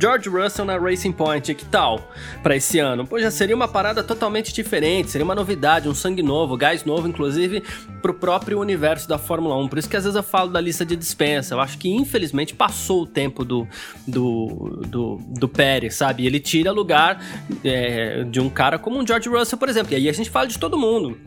George 0.00 0.28
Russell 0.28 0.64
na 0.64 0.78
Racing 0.78 1.15
Point, 1.16 1.54
que 1.54 1.64
tal 1.64 2.10
para 2.42 2.56
esse 2.56 2.78
ano? 2.78 3.06
Pô, 3.06 3.18
já 3.18 3.30
seria 3.30 3.56
uma 3.56 3.68
parada 3.68 4.02
totalmente 4.04 4.52
diferente, 4.52 5.10
seria 5.10 5.24
uma 5.24 5.34
novidade, 5.34 5.88
um 5.88 5.94
sangue 5.94 6.22
novo, 6.22 6.56
gás 6.56 6.84
novo, 6.84 7.08
inclusive 7.08 7.62
pro 8.02 8.14
próprio 8.14 8.60
universo 8.60 9.08
da 9.08 9.18
Fórmula 9.18 9.56
1. 9.56 9.68
Por 9.68 9.78
isso 9.78 9.88
que 9.88 9.96
às 9.96 10.04
vezes 10.04 10.16
eu 10.16 10.22
falo 10.22 10.50
da 10.50 10.60
lista 10.60 10.84
de 10.84 10.94
dispensa. 10.94 11.54
Eu 11.54 11.60
acho 11.60 11.78
que 11.78 11.88
infelizmente 11.88 12.54
passou 12.54 13.02
o 13.02 13.06
tempo 13.06 13.44
do, 13.44 13.66
do, 14.06 14.80
do, 14.86 15.20
do 15.38 15.48
Pérez, 15.48 15.94
sabe? 15.94 16.26
Ele 16.26 16.38
tira 16.38 16.70
lugar 16.70 17.20
é, 17.64 18.24
de 18.24 18.40
um 18.40 18.48
cara 18.48 18.78
como 18.78 18.98
um 18.98 19.06
George 19.06 19.28
Russell, 19.28 19.58
por 19.58 19.68
exemplo. 19.68 19.92
E 19.92 19.96
aí 19.96 20.08
a 20.08 20.12
gente 20.12 20.30
fala 20.30 20.46
de 20.46 20.58
todo 20.58 20.78
mundo. 20.78 21.18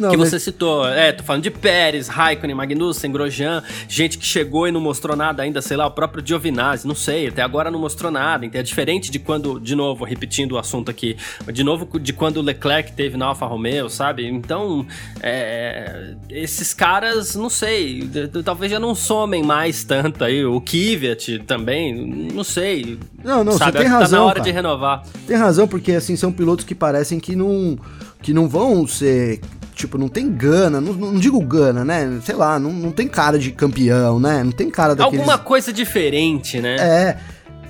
Não, 0.00 0.10
que 0.10 0.16
mas... 0.16 0.30
você 0.30 0.40
citou. 0.40 0.88
É, 0.88 1.12
tô 1.12 1.22
falando 1.22 1.42
de 1.42 1.50
Pérez, 1.50 2.08
Raikkonen, 2.08 2.56
Magnussen, 2.56 3.12
Grosjean, 3.12 3.62
gente 3.86 4.16
que 4.16 4.24
chegou 4.24 4.66
e 4.66 4.72
não 4.72 4.80
mostrou 4.80 5.14
nada 5.14 5.42
ainda, 5.42 5.60
sei 5.60 5.76
lá, 5.76 5.86
o 5.86 5.90
próprio 5.90 6.26
Giovinazzi, 6.26 6.86
não 6.86 6.94
sei, 6.94 7.28
até 7.28 7.42
agora 7.42 7.70
não 7.70 7.78
mostrou 7.78 8.10
nada. 8.10 8.46
Então 8.46 8.58
é 8.58 8.64
diferente 8.64 9.10
de 9.10 9.18
quando, 9.18 9.60
de 9.60 9.74
novo, 9.74 10.04
repetindo 10.04 10.52
o 10.52 10.58
assunto 10.58 10.90
aqui, 10.90 11.16
de 11.52 11.62
novo 11.62 11.98
de 11.98 12.12
quando 12.12 12.38
o 12.38 12.42
Leclerc 12.42 12.92
teve 12.92 13.16
na 13.18 13.26
Alfa 13.26 13.44
Romeo, 13.44 13.90
sabe? 13.90 14.26
Então, 14.26 14.86
é, 15.20 16.14
esses 16.30 16.72
caras, 16.72 17.34
não 17.34 17.50
sei, 17.50 18.08
talvez 18.42 18.72
já 18.72 18.80
não 18.80 18.94
somem 18.94 19.42
mais 19.42 19.84
tanto 19.84 20.24
aí. 20.24 20.44
O 20.44 20.60
Kvyat 20.60 21.40
também, 21.40 22.30
não 22.32 22.44
sei. 22.44 22.98
Não, 23.22 23.44
não, 23.44 23.52
sabe? 23.52 23.72
você 23.72 23.78
tem 23.78 23.86
razão. 23.86 24.10
Tá 24.10 24.16
na 24.16 24.24
hora 24.24 24.34
cara. 24.36 24.44
de 24.44 24.50
renovar. 24.50 25.02
Tem 25.26 25.36
razão, 25.36 25.68
porque 25.68 25.92
assim, 25.92 26.16
são 26.16 26.32
pilotos 26.32 26.64
que 26.64 26.74
parecem 26.74 27.20
que 27.20 27.36
não 27.36 27.78
que 28.22 28.34
não 28.34 28.48
vão 28.48 28.86
ser 28.86 29.40
Tipo, 29.80 29.96
não 29.96 30.08
tem 30.08 30.30
gana, 30.30 30.80
não, 30.80 30.92
não, 30.92 31.18
digo 31.18 31.40
gana, 31.40 31.84
né? 31.84 32.20
Sei 32.22 32.34
lá, 32.34 32.58
não, 32.58 32.70
não 32.70 32.90
tem 32.90 33.08
cara 33.08 33.38
de 33.38 33.50
campeão, 33.50 34.20
né? 34.20 34.44
Não 34.44 34.52
tem 34.52 34.68
cara 34.68 34.94
daqueles... 34.94 35.20
Alguma 35.20 35.38
coisa 35.38 35.72
diferente, 35.72 36.60
né? 36.60 36.76
É, 36.76 37.16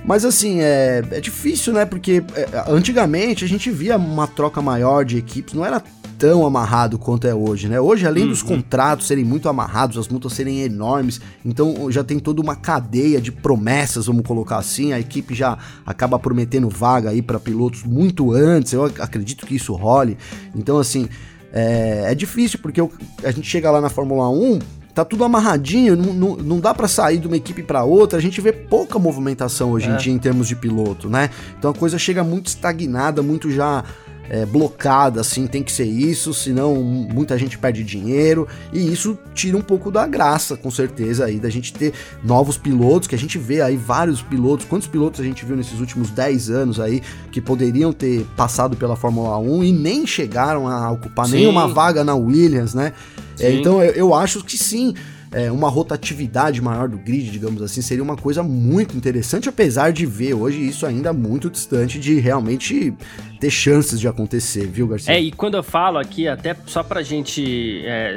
mas 0.03 0.25
assim, 0.25 0.59
é, 0.59 1.01
é 1.09 1.21
difícil, 1.21 1.71
né? 1.71 1.85
Porque 1.85 2.21
é, 2.35 2.65
antigamente 2.67 3.45
a 3.45 3.47
gente 3.47 3.71
via 3.71 3.95
uma 3.95 4.27
troca 4.27 4.61
maior 4.61 5.05
de 5.05 5.17
equipes, 5.17 5.53
não 5.53 5.65
era 5.65 5.81
tão 6.21 6.45
amarrado 6.45 6.99
quanto 6.99 7.25
é 7.25 7.33
hoje, 7.33 7.67
né? 7.67 7.79
Hoje, 7.79 8.05
além 8.05 8.25
uhum. 8.25 8.29
dos 8.29 8.43
contratos 8.43 9.07
serem 9.07 9.25
muito 9.25 9.49
amarrados, 9.49 9.97
as 9.97 10.07
multas 10.07 10.33
serem 10.33 10.61
enormes, 10.61 11.19
então 11.43 11.91
já 11.91 12.03
tem 12.03 12.19
toda 12.19 12.39
uma 12.39 12.55
cadeia 12.55 13.19
de 13.19 13.31
promessas, 13.31 14.05
vamos 14.05 14.23
colocar 14.23 14.57
assim. 14.57 14.93
A 14.93 14.99
equipe 14.99 15.33
já 15.33 15.57
acaba 15.83 16.19
prometendo 16.19 16.69
vaga 16.69 17.09
aí 17.09 17.23
para 17.23 17.39
pilotos 17.39 17.83
muito 17.83 18.31
antes. 18.33 18.73
Eu 18.73 18.85
acredito 18.99 19.47
que 19.47 19.55
isso 19.55 19.73
role. 19.73 20.15
Então, 20.53 20.77
assim, 20.77 21.09
é, 21.51 22.11
é 22.11 22.15
difícil 22.15 22.59
porque 22.61 22.81
a 23.23 23.31
gente 23.31 23.47
chega 23.47 23.69
lá 23.69 23.81
na 23.81 23.89
Fórmula 23.89 24.29
1 24.29 24.59
tá 24.93 25.05
tudo 25.05 25.23
amarradinho, 25.23 25.95
não, 25.95 26.13
não, 26.13 26.35
não 26.35 26.59
dá 26.59 26.73
para 26.73 26.87
sair 26.87 27.17
de 27.17 27.27
uma 27.27 27.37
equipe 27.37 27.63
para 27.63 27.83
outra. 27.83 28.19
A 28.19 28.21
gente 28.21 28.41
vê 28.41 28.51
pouca 28.51 28.99
movimentação 28.99 29.71
hoje 29.71 29.89
é. 29.89 29.93
em 29.93 29.97
dia 29.97 30.13
em 30.13 30.19
termos 30.19 30.47
de 30.47 30.55
piloto, 30.55 31.09
né? 31.09 31.29
Então 31.57 31.71
a 31.71 31.73
coisa 31.73 31.97
chega 31.97 32.23
muito 32.23 32.47
estagnada, 32.47 33.21
muito 33.21 33.49
já 33.49 33.83
é, 34.31 34.45
blocada, 34.45 35.19
assim, 35.19 35.45
tem 35.45 35.61
que 35.61 35.73
ser 35.73 35.83
isso, 35.83 36.33
senão 36.33 36.75
muita 36.81 37.37
gente 37.37 37.57
perde 37.57 37.83
dinheiro, 37.83 38.47
e 38.71 38.79
isso 38.91 39.19
tira 39.35 39.57
um 39.57 39.61
pouco 39.61 39.91
da 39.91 40.07
graça, 40.07 40.55
com 40.55 40.71
certeza, 40.71 41.25
aí, 41.25 41.37
da 41.37 41.49
gente 41.49 41.73
ter 41.73 41.91
novos 42.23 42.57
pilotos, 42.57 43.09
que 43.09 43.15
a 43.15 43.17
gente 43.17 43.37
vê 43.37 43.61
aí 43.61 43.75
vários 43.75 44.21
pilotos, 44.21 44.65
quantos 44.65 44.87
pilotos 44.87 45.19
a 45.19 45.23
gente 45.25 45.43
viu 45.43 45.57
nesses 45.57 45.81
últimos 45.81 46.11
10 46.11 46.49
anos 46.49 46.79
aí, 46.79 47.01
que 47.29 47.41
poderiam 47.41 47.91
ter 47.91 48.25
passado 48.37 48.77
pela 48.77 48.95
Fórmula 48.95 49.37
1 49.37 49.65
e 49.65 49.73
nem 49.73 50.07
chegaram 50.07 50.65
a 50.65 50.89
ocupar 50.91 51.25
sim. 51.25 51.33
nenhuma 51.33 51.67
vaga 51.67 52.01
na 52.01 52.15
Williams, 52.15 52.73
né? 52.73 52.93
É, 53.37 53.51
então 53.51 53.83
eu, 53.83 53.91
eu 53.91 54.13
acho 54.13 54.45
que 54.45 54.57
sim, 54.57 54.93
é, 55.33 55.51
uma 55.51 55.67
rotatividade 55.67 56.61
maior 56.61 56.87
do 56.87 56.97
grid, 56.97 57.31
digamos 57.31 57.61
assim, 57.61 57.81
seria 57.81 58.03
uma 58.03 58.15
coisa 58.15 58.43
muito 58.43 58.95
interessante, 58.95 59.49
apesar 59.49 59.91
de 59.91 60.05
ver 60.05 60.33
hoje 60.33 60.65
isso 60.65 60.85
ainda 60.85 61.11
muito 61.11 61.49
distante 61.49 61.99
de 61.99 62.19
realmente 62.19 62.93
ter 63.41 63.49
chances 63.49 63.99
de 63.99 64.07
acontecer, 64.07 64.67
viu, 64.67 64.87
Garcia? 64.87 65.15
É, 65.15 65.19
e 65.19 65.31
quando 65.31 65.57
eu 65.57 65.63
falo 65.63 65.97
aqui, 65.97 66.27
até 66.27 66.55
só 66.67 66.83
pra 66.83 67.01
gente 67.01 67.81
é, 67.83 68.15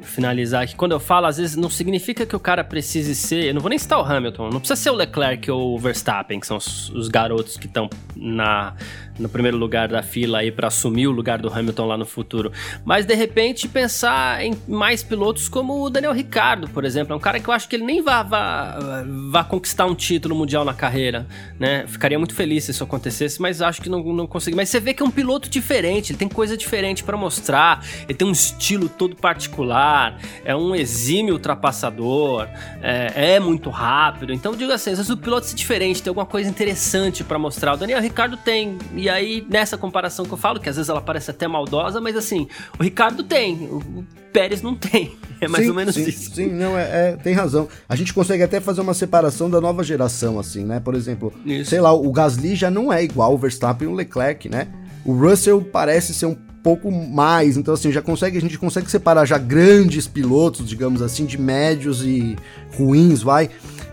finalizar 0.00 0.62
aqui, 0.62 0.74
quando 0.74 0.92
eu 0.92 0.98
falo, 0.98 1.26
às 1.26 1.36
vezes 1.36 1.56
não 1.56 1.68
significa 1.68 2.24
que 2.24 2.34
o 2.34 2.40
cara 2.40 2.64
precise 2.64 3.14
ser. 3.14 3.44
Eu 3.44 3.54
não 3.54 3.60
vou 3.60 3.68
nem 3.68 3.78
citar 3.78 3.98
o 3.98 4.02
Hamilton, 4.02 4.48
não 4.48 4.60
precisa 4.60 4.76
ser 4.76 4.88
o 4.88 4.94
Leclerc 4.94 5.50
ou 5.50 5.74
o 5.74 5.78
Verstappen, 5.78 6.40
que 6.40 6.46
são 6.46 6.56
os, 6.56 6.88
os 6.88 7.08
garotos 7.08 7.58
que 7.58 7.66
estão 7.66 7.90
na 8.16 8.74
no 9.18 9.28
primeiro 9.28 9.56
lugar 9.56 9.88
da 9.88 10.02
fila 10.02 10.38
aí 10.38 10.50
para 10.50 10.68
assumir 10.68 11.06
o 11.06 11.10
lugar 11.10 11.38
do 11.38 11.52
Hamilton 11.52 11.86
lá 11.86 11.96
no 11.96 12.06
futuro. 12.06 12.52
Mas 12.84 13.04
de 13.04 13.14
repente 13.14 13.68
pensar 13.68 14.44
em 14.44 14.56
mais 14.66 15.02
pilotos 15.02 15.48
como 15.48 15.82
o 15.82 15.90
Daniel 15.90 16.12
Ricardo, 16.12 16.68
por 16.68 16.84
exemplo, 16.84 17.12
é 17.12 17.16
um 17.16 17.20
cara 17.20 17.38
que 17.38 17.48
eu 17.48 17.52
acho 17.52 17.68
que 17.68 17.76
ele 17.76 17.84
nem 17.84 18.02
vai, 18.02 18.24
vai, 18.24 19.04
vai 19.30 19.44
conquistar 19.44 19.86
um 19.86 19.94
título 19.94 20.34
mundial 20.34 20.64
na 20.64 20.74
carreira, 20.74 21.26
né? 21.58 21.86
Ficaria 21.86 22.18
muito 22.18 22.34
feliz 22.34 22.64
se 22.64 22.70
isso 22.70 22.84
acontecesse, 22.84 23.40
mas 23.40 23.60
acho 23.60 23.80
que 23.82 23.88
não, 23.88 24.02
não 24.02 24.26
consegui. 24.26 24.56
Mas 24.62 24.68
você 24.68 24.78
vê 24.78 24.94
que 24.94 25.02
é 25.02 25.06
um 25.06 25.10
piloto 25.10 25.48
diferente, 25.48 26.12
ele 26.12 26.18
tem 26.20 26.28
coisa 26.28 26.56
diferente 26.56 27.02
para 27.02 27.16
mostrar, 27.16 27.84
ele 28.04 28.14
tem 28.14 28.28
um 28.28 28.30
estilo 28.30 28.88
todo 28.88 29.16
particular, 29.16 30.20
é 30.44 30.54
um 30.54 30.72
exímio 30.72 31.34
ultrapassador, 31.34 32.46
é, 32.80 33.34
é 33.34 33.40
muito 33.40 33.70
rápido. 33.70 34.32
Então 34.32 34.54
digo 34.54 34.70
assim, 34.70 34.90
às 34.90 34.98
vezes 34.98 35.10
o 35.10 35.16
piloto 35.16 35.48
é 35.50 35.54
diferente, 35.54 36.00
tem 36.00 36.12
alguma 36.12 36.26
coisa 36.26 36.48
interessante 36.48 37.24
para 37.24 37.40
mostrar. 37.40 37.72
O 37.72 37.76
Daniel 37.76 38.00
Ricardo 38.00 38.36
tem 38.36 38.78
e 38.94 39.08
aí, 39.08 39.44
nessa 39.50 39.76
comparação 39.76 40.24
que 40.24 40.32
eu 40.32 40.38
falo, 40.38 40.60
que 40.60 40.68
às 40.68 40.76
vezes 40.76 40.88
ela 40.88 41.00
parece 41.00 41.32
até 41.32 41.48
maldosa, 41.48 42.00
mas 42.00 42.16
assim, 42.16 42.46
o 42.78 42.84
Ricardo 42.84 43.24
tem, 43.24 43.64
o 43.64 44.06
Pérez 44.32 44.62
não 44.62 44.74
tem. 44.74 45.16
É 45.40 45.48
mais 45.48 45.64
sim, 45.64 45.70
ou 45.70 45.76
menos 45.76 45.94
sim, 45.94 46.02
isso. 46.08 46.34
Sim, 46.34 46.46
não, 46.46 46.78
é, 46.78 46.82
é, 46.82 47.16
tem 47.16 47.34
razão. 47.34 47.68
A 47.88 47.96
gente 47.96 48.14
consegue 48.14 48.42
até 48.42 48.60
fazer 48.60 48.80
uma 48.80 48.94
separação 48.94 49.50
da 49.50 49.60
nova 49.60 49.82
geração, 49.82 50.38
assim, 50.38 50.64
né? 50.64 50.78
Por 50.78 50.94
exemplo, 50.94 51.32
isso. 51.44 51.70
sei 51.70 51.80
lá, 51.80 51.92
o 51.92 52.10
Gasly 52.12 52.54
já 52.54 52.70
não 52.70 52.92
é 52.92 53.02
igual 53.02 53.34
o 53.34 53.38
Verstappen 53.38 53.88
e 53.88 53.90
o 53.90 53.94
Leclerc, 53.94 54.48
né? 54.48 54.68
O 55.04 55.12
Russell 55.12 55.60
parece 55.60 56.14
ser 56.14 56.26
um 56.26 56.36
pouco 56.62 56.92
mais, 56.92 57.56
então 57.56 57.74
assim, 57.74 57.90
já 57.90 58.00
consegue, 58.00 58.38
a 58.38 58.40
gente 58.40 58.56
consegue 58.56 58.88
separar 58.88 59.24
já 59.24 59.36
grandes 59.36 60.06
pilotos, 60.06 60.68
digamos 60.68 61.02
assim, 61.02 61.26
de 61.26 61.36
médios 61.36 62.04
e 62.04 62.36
ruins, 62.76 63.20
vai 63.20 63.50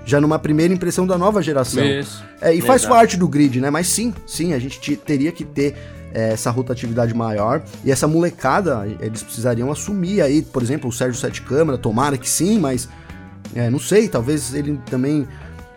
já 0.10 0.20
numa 0.20 0.40
primeira 0.40 0.74
impressão 0.74 1.06
da 1.06 1.18
nova 1.18 1.42
geração. 1.42 1.84
Isso. 1.86 2.24
É, 2.42 2.54
e 2.54 2.62
faz 2.62 2.86
parte 2.86 3.16
do 3.16 3.28
grid, 3.28 3.62
né? 3.62 3.70
Mas 3.70 3.88
sim, 3.88 4.14
sim, 4.26 4.54
a 4.54 4.60
gente 4.60 4.96
teria 4.98 5.32
que 5.32 5.46
ter 5.46 5.76
é, 6.14 6.32
essa 6.32 6.50
rotatividade 6.50 7.14
maior. 7.14 7.62
E 7.86 7.92
essa 7.92 8.08
molecada, 8.08 8.88
eles 9.00 9.22
precisariam 9.22 9.72
assumir 9.72 10.22
aí, 10.22 10.42
por 10.42 10.64
exemplo, 10.64 10.90
o 10.90 10.94
Sérgio 10.94 11.20
Sete 11.20 11.42
Câmara, 11.42 11.78
tomara 11.78 12.18
que 12.18 12.28
sim, 12.28 12.60
mas 12.60 12.90
é, 13.54 13.70
não 13.70 13.80
sei, 13.80 14.08
talvez 14.08 14.54
ele 14.54 14.80
também. 14.90 15.28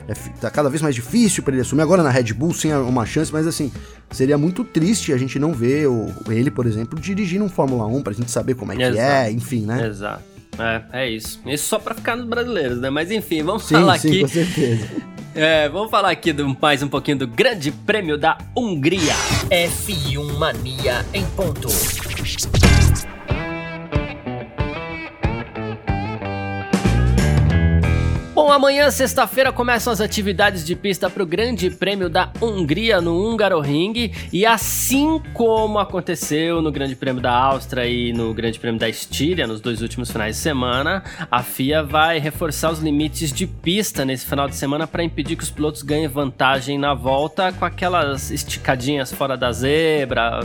É, 0.09 0.15
tá 0.41 0.51
cada 0.51 0.69
vez 0.69 0.83
mais 0.83 0.95
difícil 0.95 1.45
para 1.45 1.53
ele 1.53 1.63
assumir. 1.63 1.83
Agora 1.83 2.03
na 2.03 2.11
Red 2.11 2.33
Bull 2.33 2.53
sim 2.53 2.71
é 2.71 2.77
uma 2.77 3.07
chance, 3.07 3.33
mas 3.33 3.47
assim, 3.47 3.71
seria 4.11 4.37
muito 4.37 4.65
triste 4.65 5.13
a 5.13 5.17
gente 5.17 5.39
não 5.39 5.53
ver 5.53 5.87
o, 5.87 6.09
ele, 6.29 6.51
por 6.51 6.67
exemplo, 6.67 6.99
dirigindo 6.99 7.45
um 7.45 7.49
Fórmula 7.49 7.87
1 7.87 8.03
pra 8.03 8.13
gente 8.13 8.31
saber 8.31 8.55
como 8.55 8.73
é 8.73 8.77
que 8.77 8.99
é, 8.99 9.31
enfim, 9.31 9.65
né? 9.65 9.87
Exato. 9.87 10.32
É, 10.59 11.05
é 11.05 11.11
isso. 11.11 11.41
Isso 11.47 11.67
só 11.67 11.79
pra 11.79 11.95
ficar 11.95 12.17
nos 12.17 12.27
brasileiros, 12.27 12.81
né? 12.81 12.91
Mas 12.91 13.11
enfim, 13.11 13.43
vamos 13.43 13.65
sim, 13.65 13.75
falar 13.75 13.99
sim, 13.99 14.09
aqui. 14.09 14.21
Com 14.21 14.29
certeza. 14.29 15.13
É, 15.35 15.67
vamos 15.67 15.91
falar 15.91 16.11
aqui 16.11 16.31
do, 16.31 16.55
mais 16.61 16.83
um 16.83 16.89
pouquinho 16.89 17.17
do 17.21 17.27
Grande 17.27 17.73
Prêmio 17.73 18.19
da 18.19 18.37
Hungria. 18.55 19.15
F1 19.49 20.37
Mania 20.37 21.07
em 21.15 21.25
ponto. 21.29 21.69
Bom, 28.43 28.51
amanhã, 28.51 28.91
sexta-feira, 28.91 29.53
começam 29.53 29.93
as 29.93 30.01
atividades 30.01 30.67
de 30.67 30.75
pista 30.75 31.09
para 31.09 31.23
o 31.23 31.27
Grande 31.27 31.71
Prêmio 31.71 32.11
da 32.11 32.29
Hungria 32.43 33.01
no 33.01 33.17
Hungaroring. 33.25 34.11
E 34.33 34.45
assim 34.45 35.23
como 35.33 35.79
aconteceu 35.79 36.61
no 36.61 36.73
Grande 36.73 36.97
Prêmio 36.97 37.23
da 37.23 37.33
Áustria 37.33 37.87
e 37.87 38.13
no 38.13 38.35
Grande 38.35 38.59
Prêmio 38.59 38.81
da 38.81 38.89
Estíria, 38.89 39.47
nos 39.47 39.61
dois 39.61 39.81
últimos 39.81 40.11
finais 40.11 40.35
de 40.35 40.43
semana, 40.43 41.05
a 41.31 41.41
FIA 41.41 41.85
vai 41.85 42.19
reforçar 42.19 42.73
os 42.73 42.81
limites 42.81 43.33
de 43.33 43.47
pista 43.47 44.05
nesse 44.05 44.27
final 44.27 44.49
de 44.49 44.57
semana 44.57 44.89
para 44.89 45.05
impedir 45.05 45.37
que 45.37 45.45
os 45.45 45.51
pilotos 45.51 45.83
ganhem 45.83 46.09
vantagem 46.09 46.77
na 46.77 46.95
volta 46.95 47.53
com 47.53 47.65
aquelas 47.65 48.33
esticadinhas 48.33 49.13
fora 49.13 49.37
da 49.37 49.53
zebra, 49.53 50.41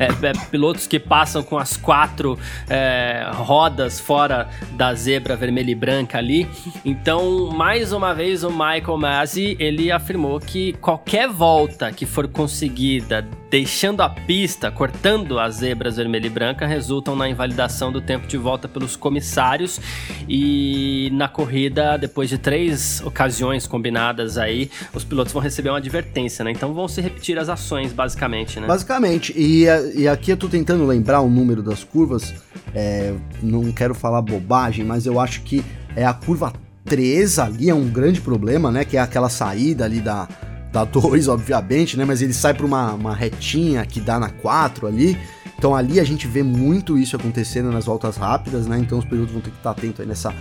é, 0.00 0.06
é, 0.06 0.32
pilotos 0.50 0.88
que 0.88 0.98
passam 0.98 1.44
com 1.44 1.56
as 1.56 1.76
quatro 1.76 2.36
é, 2.68 3.24
rodas 3.34 4.00
fora 4.00 4.48
da 4.72 4.92
zebra 4.94 5.36
vermelha 5.36 5.70
e 5.70 5.76
branca 5.76 6.18
ali. 6.18 6.48
Então, 6.84 7.35
mais 7.52 7.92
uma 7.92 8.14
vez, 8.14 8.44
o 8.44 8.50
Michael 8.50 8.96
Masi, 8.96 9.56
ele 9.58 9.90
afirmou 9.90 10.40
que 10.40 10.72
qualquer 10.74 11.28
volta 11.28 11.92
que 11.92 12.06
for 12.06 12.26
conseguida 12.28 13.26
deixando 13.50 14.00
a 14.00 14.08
pista, 14.08 14.70
cortando 14.70 15.38
as 15.38 15.56
zebras 15.56 15.96
vermelha 15.96 16.26
e 16.26 16.30
branca, 16.30 16.66
resultam 16.66 17.14
na 17.14 17.28
invalidação 17.28 17.92
do 17.92 18.00
tempo 18.00 18.26
de 18.26 18.36
volta 18.36 18.68
pelos 18.68 18.96
comissários 18.96 19.80
e 20.28 21.10
na 21.12 21.28
corrida, 21.28 21.96
depois 21.96 22.28
de 22.28 22.38
três 22.38 23.00
ocasiões 23.04 23.66
combinadas 23.66 24.36
aí, 24.36 24.70
os 24.92 25.04
pilotos 25.04 25.32
vão 25.32 25.42
receber 25.42 25.70
uma 25.70 25.78
advertência, 25.78 26.44
né? 26.44 26.50
Então 26.50 26.74
vão 26.74 26.88
se 26.88 27.00
repetir 27.00 27.38
as 27.38 27.48
ações, 27.48 27.92
basicamente, 27.92 28.58
né? 28.58 28.66
Basicamente, 28.66 29.32
e, 29.36 29.64
e 29.94 30.08
aqui 30.08 30.30
eu 30.30 30.36
tô 30.36 30.48
tentando 30.48 30.84
lembrar 30.84 31.20
o 31.20 31.30
número 31.30 31.62
das 31.62 31.84
curvas, 31.84 32.34
é, 32.74 33.14
não 33.42 33.70
quero 33.72 33.94
falar 33.94 34.22
bobagem, 34.22 34.84
mas 34.84 35.06
eu 35.06 35.20
acho 35.20 35.42
que 35.42 35.64
é 35.94 36.04
a 36.04 36.12
curva 36.12 36.52
3 36.86 37.38
ali 37.38 37.68
é 37.68 37.74
um 37.74 37.88
grande 37.88 38.20
problema, 38.20 38.70
né? 38.70 38.84
Que 38.84 38.96
é 38.96 39.00
aquela 39.00 39.28
saída 39.28 39.84
ali 39.84 40.00
da, 40.00 40.28
da 40.72 40.84
2, 40.86 41.28
obviamente, 41.28 41.96
né? 41.96 42.04
Mas 42.04 42.22
ele 42.22 42.32
sai 42.32 42.54
para 42.54 42.64
uma, 42.64 42.92
uma 42.94 43.14
retinha 43.14 43.84
que 43.84 44.00
dá 44.00 44.18
na 44.18 44.30
4 44.30 44.86
ali. 44.86 45.18
Então 45.58 45.74
ali 45.74 45.98
a 45.98 46.04
gente 46.04 46.26
vê 46.26 46.42
muito 46.42 46.98
isso 46.98 47.16
acontecendo 47.16 47.70
nas 47.70 47.86
voltas 47.86 48.16
rápidas, 48.16 48.66
né? 48.66 48.78
Então 48.78 48.98
os 48.98 49.04
pilotos 49.04 49.32
vão 49.32 49.40
ter 49.40 49.50
que 49.50 49.56
estar 49.56 49.70
atentos 49.70 50.00
aí 50.00 50.06
nessa, 50.06 50.34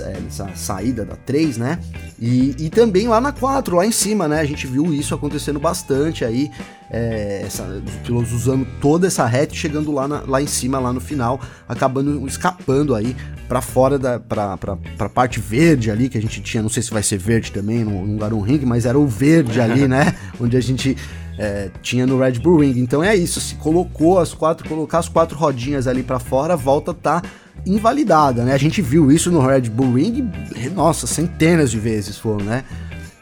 é, 0.00 0.20
nessa 0.20 0.48
saída 0.54 1.04
da 1.04 1.16
3, 1.16 1.58
né? 1.58 1.78
E, 2.18 2.54
e 2.58 2.70
também 2.70 3.06
lá 3.06 3.20
na 3.20 3.30
4, 3.30 3.76
lá 3.76 3.86
em 3.86 3.92
cima, 3.92 4.26
né? 4.26 4.40
A 4.40 4.44
gente 4.44 4.66
viu 4.66 4.92
isso 4.92 5.14
acontecendo 5.14 5.60
bastante 5.60 6.24
aí. 6.24 6.50
É, 6.90 7.42
essa, 7.44 7.62
os 7.64 7.94
pilotos 8.06 8.32
usando 8.32 8.66
toda 8.80 9.06
essa 9.06 9.26
reta 9.26 9.52
e 9.52 9.56
chegando 9.56 9.90
lá, 9.90 10.06
na, 10.06 10.22
lá 10.26 10.40
em 10.40 10.46
cima, 10.46 10.78
lá 10.78 10.92
no 10.92 11.00
final, 11.00 11.40
acabando 11.68 12.24
escapando 12.26 12.94
aí 12.94 13.16
para 13.48 13.60
fora 13.60 13.98
da 13.98 14.20
pra, 14.20 14.56
pra, 14.56 14.76
pra 14.76 15.08
parte 15.08 15.40
verde 15.40 15.90
ali 15.90 16.08
que 16.08 16.16
a 16.16 16.20
gente 16.20 16.40
tinha, 16.40 16.62
não 16.62 16.70
sei 16.70 16.82
se 16.82 16.90
vai 16.90 17.02
ser 17.02 17.18
verde 17.18 17.52
também 17.52 17.84
no, 17.84 18.06
no 18.06 18.18
Garum 18.18 18.40
Ring, 18.40 18.60
mas 18.64 18.86
era 18.86 18.98
o 18.98 19.06
verde 19.06 19.60
ali, 19.60 19.86
né? 19.88 20.14
Onde 20.40 20.56
a 20.56 20.60
gente 20.60 20.96
é, 21.38 21.70
tinha 21.82 22.06
no 22.06 22.18
Red 22.18 22.32
Bull 22.32 22.60
Ring. 22.60 22.78
Então 22.78 23.02
é 23.02 23.14
isso, 23.14 23.40
se 23.40 23.54
colocou 23.56 24.18
as 24.18 24.32
quatro, 24.34 24.68
colocar 24.68 24.98
as 24.98 25.08
quatro 25.08 25.36
rodinhas 25.36 25.86
ali 25.86 26.02
para 26.02 26.18
fora, 26.18 26.54
a 26.54 26.56
volta 26.56 26.92
tá 26.94 27.22
invalidada, 27.66 28.44
né? 28.44 28.52
A 28.52 28.58
gente 28.58 28.82
viu 28.82 29.10
isso 29.10 29.30
no 29.30 29.40
Red 29.40 29.62
Bull 29.62 29.94
Ring, 29.94 30.30
nossa, 30.74 31.06
centenas 31.06 31.70
de 31.70 31.78
vezes 31.78 32.18
foram, 32.18 32.44
né? 32.44 32.64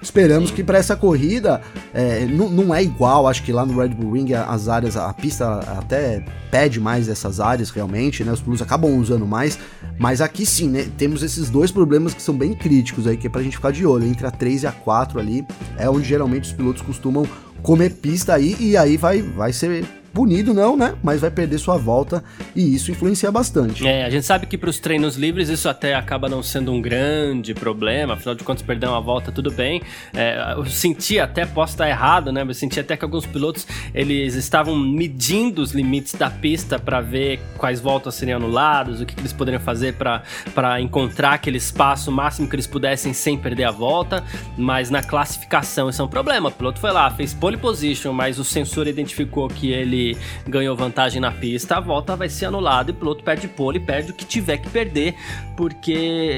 Esperamos 0.03 0.51
que 0.51 0.65
para 0.65 0.79
essa 0.79 0.97
corrida 0.97 1.61
é, 1.95 2.27
não, 2.27 2.51
não, 2.51 2.75
é 2.75 2.83
igual, 2.83 3.29
acho 3.29 3.45
que 3.45 3.53
lá 3.53 3.65
no 3.65 3.79
Red 3.79 3.91
Bull 3.91 4.15
Ring 4.15 4.35
as 4.35 4.69
áreas, 4.69 4.97
a 4.97 5.13
pista 5.13 5.61
até 5.79 6.25
pede 6.51 6.81
mais 6.81 7.09
essas 7.09 7.39
áreas 7.39 7.71
realmente, 7.71 8.25
né? 8.25 8.33
Os 8.33 8.41
pilotos 8.41 8.63
acabam 8.63 8.99
usando 8.99 9.25
mais, 9.25 9.57
mas 9.97 10.21
aqui 10.21 10.45
sim, 10.45 10.69
né? 10.69 10.89
Temos 10.99 11.23
esses 11.23 11.49
dois 11.49 11.71
problemas 11.71 12.13
que 12.13 12.21
são 12.21 12.35
bem 12.35 12.53
críticos 12.53 13.07
aí, 13.07 13.17
que 13.17 13.29
é 13.29 13.31
pra 13.31 13.43
gente 13.43 13.57
ficar 13.57 13.71
de 13.71 13.87
olho. 13.87 14.05
Entre 14.05 14.27
a 14.27 14.31
3 14.33 14.65
e 14.65 14.67
a 14.67 14.73
4 14.73 15.21
ali, 15.21 15.47
é 15.79 15.89
onde 15.89 16.09
geralmente 16.09 16.47
os 16.47 16.53
pilotos 16.53 16.83
costumam 16.83 17.25
comer 17.63 17.91
pista 17.91 18.35
aí 18.35 18.57
e 18.59 18.77
aí 18.77 18.97
vai, 18.97 19.23
vai 19.23 19.53
ser 19.53 19.85
punido 20.13 20.53
não, 20.53 20.77
né? 20.77 20.95
Mas 21.03 21.21
vai 21.21 21.31
perder 21.31 21.59
sua 21.59 21.77
volta 21.77 22.23
e 22.55 22.75
isso 22.75 22.91
influencia 22.91 23.31
bastante. 23.31 23.87
É, 23.87 24.05
a 24.05 24.11
gente 24.11 24.27
sabe 24.27 24.47
que 24.47 24.59
para 24.59 24.71
os 24.71 24.79
treinos 24.79 25.17
livres 25.17 25.49
isso 25.49 25.69
até 25.69 25.95
acaba 25.95 26.29
não 26.29 26.43
sendo 26.43 26.73
um 26.73 26.81
grande 26.81 27.55
problema, 27.55 28.15
afinal 28.15 28.35
de 28.35 28.45
contas 28.45 28.63
perder 28.63 28.87
uma 28.87 29.01
volta 29.01 29.33
tudo 29.33 29.51
bem. 29.51 29.83
É, 30.15 30.55
eu 30.57 30.65
senti 30.67 31.19
até, 31.19 31.47
posso 31.47 31.75
estar 31.75 31.89
errado, 31.89 32.31
né? 32.31 32.45
Mas 32.45 32.59
senti 32.59 32.79
até 32.79 32.97
que 32.97 33.05
alguns 33.05 33.27
pilotos 33.27 33.67
eles 33.95 34.35
estavam 34.35 34.77
medindo 34.77 35.63
os 35.63 35.73
limites 35.73 36.15
da 36.15 36.31
pista 36.31 36.79
para 36.79 37.01
ver 37.01 37.41
quais 37.57 37.81
voltas 37.81 38.15
seriam 38.15 38.37
anuladas, 38.37 39.01
o 39.01 39.07
que, 39.07 39.15
que 39.15 39.21
eles 39.21 39.33
poderiam 39.33 39.61
fazer 39.61 39.95
para 39.95 40.81
encontrar 40.81 41.35
aquele 41.35 41.59
espaço 41.59 42.11
máximo 42.13 42.49
que 42.49 42.57
eles 42.57 42.67
pudessem 42.67 43.13
sem 43.13 43.39
perder 43.39 43.65
a 43.65 43.71
volta, 43.71 44.23
mas 44.57 44.91
na 44.91 45.03
classificação 45.03 45.89
isso 45.89 46.03
é 46.03 46.05
um 46.05 46.09
problema. 46.09 46.49
O 46.49 46.53
piloto 46.53 46.79
foi 46.79 46.93
lá, 46.93 47.11
fez 47.11 47.33
pole 47.33 47.57
position, 47.57 48.13
mas 48.13 48.39
o 48.39 48.45
sensor 48.45 48.87
identificou 48.87 49.49
que 49.49 49.71
ele 49.71 50.02
ganhou 50.47 50.77
vantagem 50.77 51.21
na 51.21 51.31
pista, 51.31 51.77
a 51.77 51.81
volta 51.81 52.17
vai 52.17 52.29
ser 52.29 52.47
anulada 52.47 52.91
e 52.91 52.95
o 52.95 52.97
piloto 52.97 53.23
perde 53.23 53.49
pole, 53.49 53.81
perde 53.81 54.13
o 54.13 54.15
que 54.15 54.25
tiver 54.25 54.59
que 54.59 54.69
perder, 54.69 55.15
porque 55.57 55.93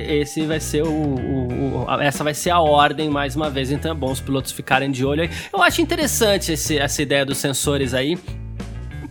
esse 0.08 0.46
vai 0.46 0.60
ser 0.60 0.82
o, 0.82 0.88
o, 0.88 1.84
o, 1.84 2.00
essa 2.00 2.22
vai 2.24 2.34
ser 2.34 2.50
a 2.50 2.60
ordem 2.60 3.08
mais 3.08 3.36
uma 3.36 3.50
vez, 3.50 3.70
então 3.70 3.90
é 3.90 3.94
bom 3.94 4.10
os 4.10 4.20
pilotos 4.20 4.52
ficarem 4.52 4.90
de 4.90 5.04
olho 5.04 5.22
aí. 5.22 5.30
Eu 5.52 5.62
acho 5.62 5.80
interessante 5.80 6.52
esse, 6.52 6.78
essa 6.78 7.02
ideia 7.02 7.24
dos 7.24 7.38
sensores 7.38 7.94
aí, 7.94 8.18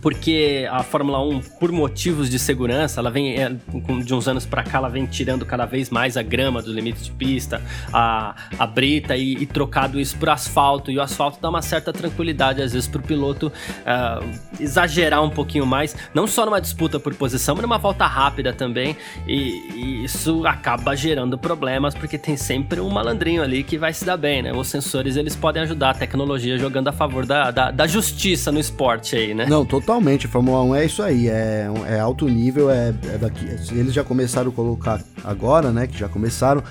porque 0.04 0.68
a 0.70 0.82
Fórmula 0.82 1.18
1, 1.24 1.40
por 1.58 1.72
motivos 1.72 2.28
de 2.28 2.38
segurança, 2.38 3.00
ela 3.00 3.10
vem 3.10 3.40
é, 3.40 3.56
de 4.04 4.14
uns 4.14 4.28
anos 4.28 4.44
para 4.44 4.62
cá, 4.62 4.76
ela 4.76 4.90
vem 4.90 5.06
tirando 5.06 5.46
cada 5.46 5.64
vez 5.64 5.88
mais 5.88 6.18
a 6.18 6.22
grama 6.22 6.60
dos 6.60 6.74
limites 6.74 7.06
de 7.06 7.10
pista, 7.12 7.62
a, 7.90 8.34
a 8.58 8.66
brita 8.66 9.16
e, 9.16 9.32
e 9.32 9.46
trocado 9.46 9.98
isso 9.98 10.14
por 10.18 10.28
asfalto. 10.28 10.90
E 10.90 10.98
o 10.98 11.00
asfalto 11.00 11.38
dá 11.40 11.48
uma 11.48 11.62
certa 11.62 11.90
tranquilidade, 11.90 12.60
às 12.60 12.74
vezes, 12.74 12.86
para 12.86 13.00
o 13.00 13.02
piloto 13.02 13.46
uh, 13.46 14.28
exagerar 14.60 15.24
um 15.24 15.30
pouquinho 15.30 15.64
mais, 15.64 15.96
não 16.12 16.26
só 16.26 16.44
numa 16.44 16.60
disputa 16.60 17.00
por 17.00 17.14
posição, 17.14 17.54
mas 17.54 17.62
numa 17.62 17.78
volta 17.78 18.06
rápida 18.06 18.52
também. 18.52 18.94
E, 19.26 19.72
e 19.74 20.04
isso 20.04 20.46
acaba 20.46 20.94
gerando 20.94 21.38
problemas, 21.38 21.94
porque 21.94 22.18
tem 22.18 22.36
sempre 22.36 22.78
um 22.78 22.90
malandrinho 22.90 23.42
ali 23.42 23.64
que 23.64 23.78
vai 23.78 23.94
se 23.94 24.04
dar 24.04 24.18
bem, 24.18 24.42
né? 24.42 24.52
Os 24.52 24.68
sensores 24.68 25.16
eles 25.16 25.34
podem 25.34 25.62
ajudar 25.62 25.90
a 25.92 25.94
tecnologia 25.94 26.58
jogando 26.58 26.88
a 26.88 26.92
favor 26.92 27.24
da, 27.24 27.50
da, 27.50 27.70
da 27.70 27.86
justiça 27.86 28.52
no 28.52 28.60
esporte 28.60 29.16
aí, 29.16 29.32
né? 29.32 29.46
Não, 29.46 29.64
total 29.64 29.93
totalmente. 29.94 30.26
Fórmula 30.26 30.62
1 30.62 30.74
é 30.74 30.84
isso 30.84 31.02
aí, 31.02 31.28
é, 31.28 31.68
é 31.88 32.00
alto 32.00 32.28
nível, 32.28 32.70
é, 32.70 32.88
é 32.88 33.18
daqui. 33.18 33.44
Eles 33.72 33.92
já 33.92 34.02
começaram 34.02 34.50
a 34.50 34.54
colocar 34.54 35.02
agora, 35.22 35.70
né? 35.70 35.86
Que 35.86 35.98
já 35.98 36.08
começaram. 36.08 36.62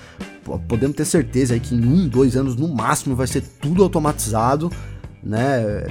Podemos 0.67 0.95
ter 0.95 1.05
certeza 1.05 1.53
aí 1.53 1.59
que 1.59 1.73
em 1.73 1.85
um, 1.85 2.07
dois 2.07 2.35
anos 2.35 2.55
no 2.55 2.67
máximo 2.67 3.15
vai 3.15 3.27
ser 3.27 3.41
tudo 3.61 3.81
automatizado, 3.81 4.69
né? 5.23 5.87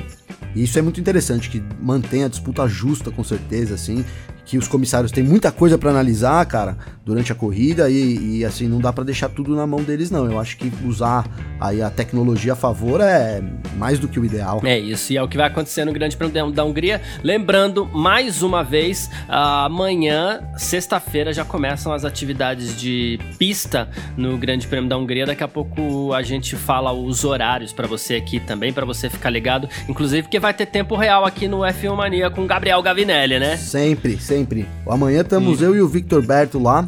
isso 0.55 0.79
é 0.79 0.83
muito 0.83 1.01
interessante, 1.01 1.49
que 1.49 1.63
mantém 1.81 2.25
a 2.25 2.29
disputa 2.29 2.69
justa, 2.69 3.11
com 3.11 3.25
certeza, 3.25 3.75
assim 3.75 4.05
que 4.45 4.59
os 4.59 4.67
comissários 4.67 5.13
têm 5.13 5.23
muita 5.23 5.53
coisa 5.53 5.79
para 5.79 5.91
analisar, 5.91 6.45
cara, 6.47 6.77
durante 7.05 7.33
a 7.33 7.35
corrida 7.35 7.89
e, 7.89 8.39
e 8.39 8.45
assim 8.45 8.69
não 8.69 8.79
dá 8.79 8.93
para 8.93 9.05
deixar 9.05 9.29
tudo 9.29 9.55
na 9.55 9.67
mão 9.67 9.83
deles 9.83 10.11
não. 10.11 10.27
Eu 10.27 10.39
acho 10.39 10.57
que 10.57 10.71
usar 10.85 11.27
aí 11.61 11.81
a 11.81 11.91
tecnologia 11.91 12.53
a 12.53 12.57
favor 12.57 13.01
é 13.01 13.43
mais 13.77 13.99
do 13.99 14.09
que 14.09 14.19
o 14.19 14.25
ideal. 14.25 14.61
É 14.65 14.79
isso, 14.79 15.13
e 15.13 15.17
é 15.17 15.23
o 15.23 15.29
que 15.29 15.37
vai 15.37 15.47
acontecer 15.47 15.85
no 15.85 15.93
Grande 15.93 16.17
Prêmio 16.17 16.53
da 16.53 16.65
Hungria. 16.65 17.01
Lembrando 17.23 17.87
mais 17.87 18.43
uma 18.43 18.63
vez, 18.63 19.09
amanhã, 19.29 20.41
sexta-feira 20.57 21.33
já 21.33 21.45
começam 21.45 21.93
as 21.93 22.05
atividades 22.05 22.79
de 22.79 23.19
pista 23.39 23.89
no 24.17 24.37
Grande 24.37 24.67
Prêmio 24.67 24.89
da 24.89 24.97
Hungria. 24.97 25.27
Daqui 25.27 25.45
a 25.45 25.49
pouco 25.49 26.13
a 26.13 26.23
gente 26.23 26.57
fala 26.57 26.93
os 26.93 27.25
horários 27.25 27.73
para 27.73 27.87
você 27.87 28.17
aqui 28.17 28.41
também, 28.41 28.73
para 28.73 28.85
você 28.85 29.09
ficar 29.09 29.31
ligado, 29.31 29.69
inclusive 29.89 30.23
porque 30.23 30.41
vai 30.41 30.53
ter 30.53 30.67
tempo 30.67 30.97
real 30.97 31.25
aqui 31.25 31.47
no 31.47 31.59
F1 31.59 31.97
Mania 31.97 32.31
com 32.31 32.47
Gabriel 32.47 32.83
Gavinelli, 32.83 33.39
né? 33.39 33.57
Sempre, 33.57 34.19
sempre 34.19 34.32
sempre. 34.33 34.67
Amanhã 34.89 35.21
estamos 35.21 35.61
eu 35.61 35.77
e 35.77 35.83
o 35.83 35.87
Victor 35.87 36.25
Berto 36.25 36.59
lá, 36.59 36.85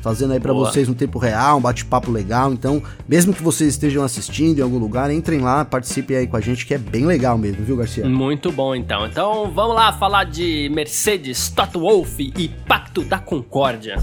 fazendo 0.00 0.32
aí 0.32 0.40
para 0.40 0.52
vocês 0.52 0.88
um 0.88 0.94
tempo 0.94 1.20
real, 1.20 1.58
um 1.58 1.60
bate-papo 1.60 2.10
legal. 2.10 2.52
Então, 2.52 2.82
mesmo 3.08 3.32
que 3.32 3.42
vocês 3.42 3.70
estejam 3.70 4.02
assistindo 4.02 4.58
em 4.58 4.62
algum 4.62 4.78
lugar, 4.78 5.08
entrem 5.10 5.40
lá, 5.40 5.64
participem 5.64 6.16
aí 6.16 6.26
com 6.26 6.36
a 6.36 6.40
gente, 6.40 6.66
que 6.66 6.74
é 6.74 6.78
bem 6.78 7.06
legal 7.06 7.38
mesmo, 7.38 7.64
viu, 7.64 7.76
Garcia? 7.76 8.08
Muito 8.08 8.50
bom, 8.50 8.74
então. 8.74 9.06
Então, 9.06 9.52
vamos 9.54 9.76
lá 9.76 9.92
falar 9.92 10.24
de 10.24 10.68
Mercedes, 10.74 11.48
Toto 11.48 11.78
Wolff 11.78 12.32
e 12.36 12.48
Pacto 12.48 13.04
da 13.04 13.18
Concórdia. 13.18 13.96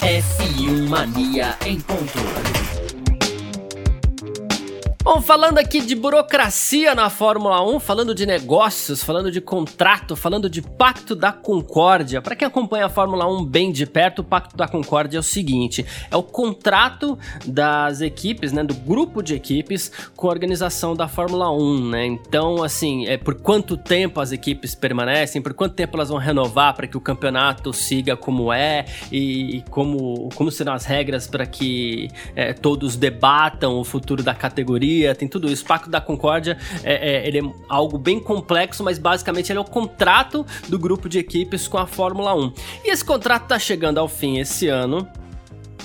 F1 0.00 0.88
Mania 0.88 1.56
em 1.66 1.80
ponto. 1.80 2.59
Bom, 5.02 5.22
falando 5.22 5.56
aqui 5.56 5.80
de 5.80 5.94
burocracia 5.94 6.94
na 6.94 7.08
Fórmula 7.08 7.66
1, 7.66 7.80
falando 7.80 8.14
de 8.14 8.26
negócios, 8.26 9.02
falando 9.02 9.32
de 9.32 9.40
contrato, 9.40 10.14
falando 10.14 10.48
de 10.50 10.60
Pacto 10.60 11.16
da 11.16 11.32
Concórdia. 11.32 12.20
Para 12.20 12.36
quem 12.36 12.46
acompanha 12.46 12.84
a 12.84 12.88
Fórmula 12.90 13.26
1 13.26 13.42
bem 13.46 13.72
de 13.72 13.86
perto, 13.86 14.18
o 14.18 14.24
Pacto 14.24 14.58
da 14.58 14.68
Concórdia 14.68 15.16
é 15.16 15.20
o 15.20 15.22
seguinte: 15.22 15.86
é 16.10 16.16
o 16.16 16.22
contrato 16.22 17.18
das 17.46 18.02
equipes, 18.02 18.52
né, 18.52 18.62
do 18.62 18.74
grupo 18.74 19.22
de 19.22 19.34
equipes 19.34 19.90
com 20.14 20.28
a 20.28 20.30
organização 20.30 20.94
da 20.94 21.08
Fórmula 21.08 21.50
1, 21.50 21.88
né? 21.88 22.04
Então, 22.04 22.62
assim, 22.62 23.06
é 23.06 23.16
por 23.16 23.36
quanto 23.36 23.78
tempo 23.78 24.20
as 24.20 24.32
equipes 24.32 24.74
permanecem, 24.74 25.40
por 25.40 25.54
quanto 25.54 25.74
tempo 25.74 25.96
elas 25.96 26.10
vão 26.10 26.18
renovar 26.18 26.74
para 26.74 26.86
que 26.86 26.98
o 26.98 27.00
campeonato 27.00 27.72
siga 27.72 28.18
como 28.18 28.52
é 28.52 28.84
e, 29.10 29.56
e 29.56 29.64
como 29.70 30.28
como 30.34 30.50
serão 30.50 30.74
as 30.74 30.84
regras 30.84 31.26
para 31.26 31.46
que 31.46 32.08
é, 32.36 32.52
todos 32.52 32.96
debatam 32.96 33.80
o 33.80 33.84
futuro 33.84 34.22
da 34.22 34.34
categoria 34.34 34.89
tem 35.18 35.28
tudo 35.28 35.50
isso. 35.50 35.64
O 35.64 35.66
Pacto 35.66 35.90
da 35.90 36.00
Concórdia 36.00 36.58
é, 36.82 36.94
é, 36.94 37.26
ele 37.26 37.38
é 37.40 37.52
algo 37.68 37.98
bem 37.98 38.20
complexo, 38.20 38.82
mas 38.82 38.98
basicamente 38.98 39.50
ele 39.50 39.58
é 39.58 39.62
o 39.62 39.64
contrato 39.64 40.46
do 40.68 40.78
grupo 40.78 41.08
de 41.08 41.18
equipes 41.18 41.68
com 41.68 41.78
a 41.78 41.86
Fórmula 41.86 42.34
1. 42.34 42.52
E 42.84 42.90
esse 42.90 43.04
contrato 43.04 43.44
está 43.44 43.58
chegando 43.58 43.98
ao 43.98 44.08
fim 44.08 44.38
esse 44.38 44.68
ano. 44.68 45.08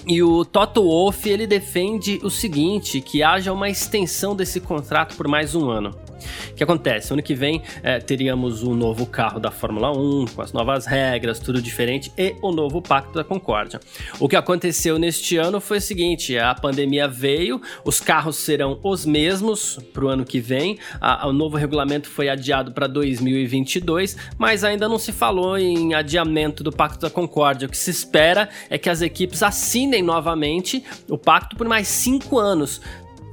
E 0.08 0.22
o 0.22 0.46
Toto 0.46 0.84
Wolff 0.84 1.28
ele 1.28 1.48
defende 1.48 2.20
o 2.24 2.30
seguinte, 2.30 3.02
que 3.02 3.24
haja 3.24 3.52
uma 3.52 3.70
extensão 3.70 4.36
desse 4.36 4.60
contrato 4.60 5.16
por 5.16 5.28
mais 5.28 5.56
um 5.56 5.70
ano. 5.70 6.05
O 6.52 6.56
que 6.56 6.64
acontece? 6.64 7.12
Ano 7.14 7.22
que 7.22 7.36
vem 7.36 7.62
é, 7.84 8.00
teríamos 8.00 8.64
um 8.64 8.74
novo 8.74 9.06
carro 9.06 9.40
da 9.40 9.52
Fórmula 9.52 9.92
1, 9.92 10.26
com 10.36 10.42
as 10.42 10.54
novas 10.54 10.86
regras, 10.86 11.40
tudo 11.40 11.62
diferente, 11.62 12.12
e 12.18 12.36
o 12.42 12.52
novo 12.52 12.82
Pacto 12.82 13.14
da 13.14 13.24
Concórdia. 13.24 13.80
O 14.20 14.28
que 14.28 14.36
aconteceu 14.36 14.98
neste 14.98 15.38
ano 15.38 15.60
foi 15.60 15.78
o 15.78 15.82
seguinte: 15.82 16.38
a 16.38 16.54
pandemia 16.56 17.08
veio, 17.08 17.62
os 17.84 18.00
carros 18.00 18.38
serão 18.38 18.80
os 18.84 19.06
mesmos 19.06 19.80
para 19.94 20.06
o 20.06 20.08
ano 20.08 20.26
que 20.26 20.40
vem, 20.40 20.78
a, 21.00 21.28
o 21.28 21.34
novo 21.34 21.58
regulamento 21.58 22.10
foi 22.10 22.30
adiado 22.30 22.72
para 22.72 22.88
2022, 22.88 24.16
mas 24.38 24.64
ainda 24.64 24.88
não 24.88 24.98
se 24.98 25.12
falou 25.12 25.58
em 25.58 25.94
adiamento 25.94 26.64
do 26.64 26.72
Pacto 26.72 27.02
da 27.02 27.10
Concórdia. 27.10 27.68
O 27.68 27.72
que 27.72 27.78
se 27.78 27.92
espera 27.92 28.50
é 28.70 28.78
que 28.78 28.90
as 28.90 29.02
equipes 29.02 29.44
assinem 29.44 30.02
novamente 30.02 30.84
o 31.10 31.18
pacto 31.18 31.56
por 31.56 31.68
mais 31.68 31.88
cinco 31.88 32.40
anos 32.40 32.82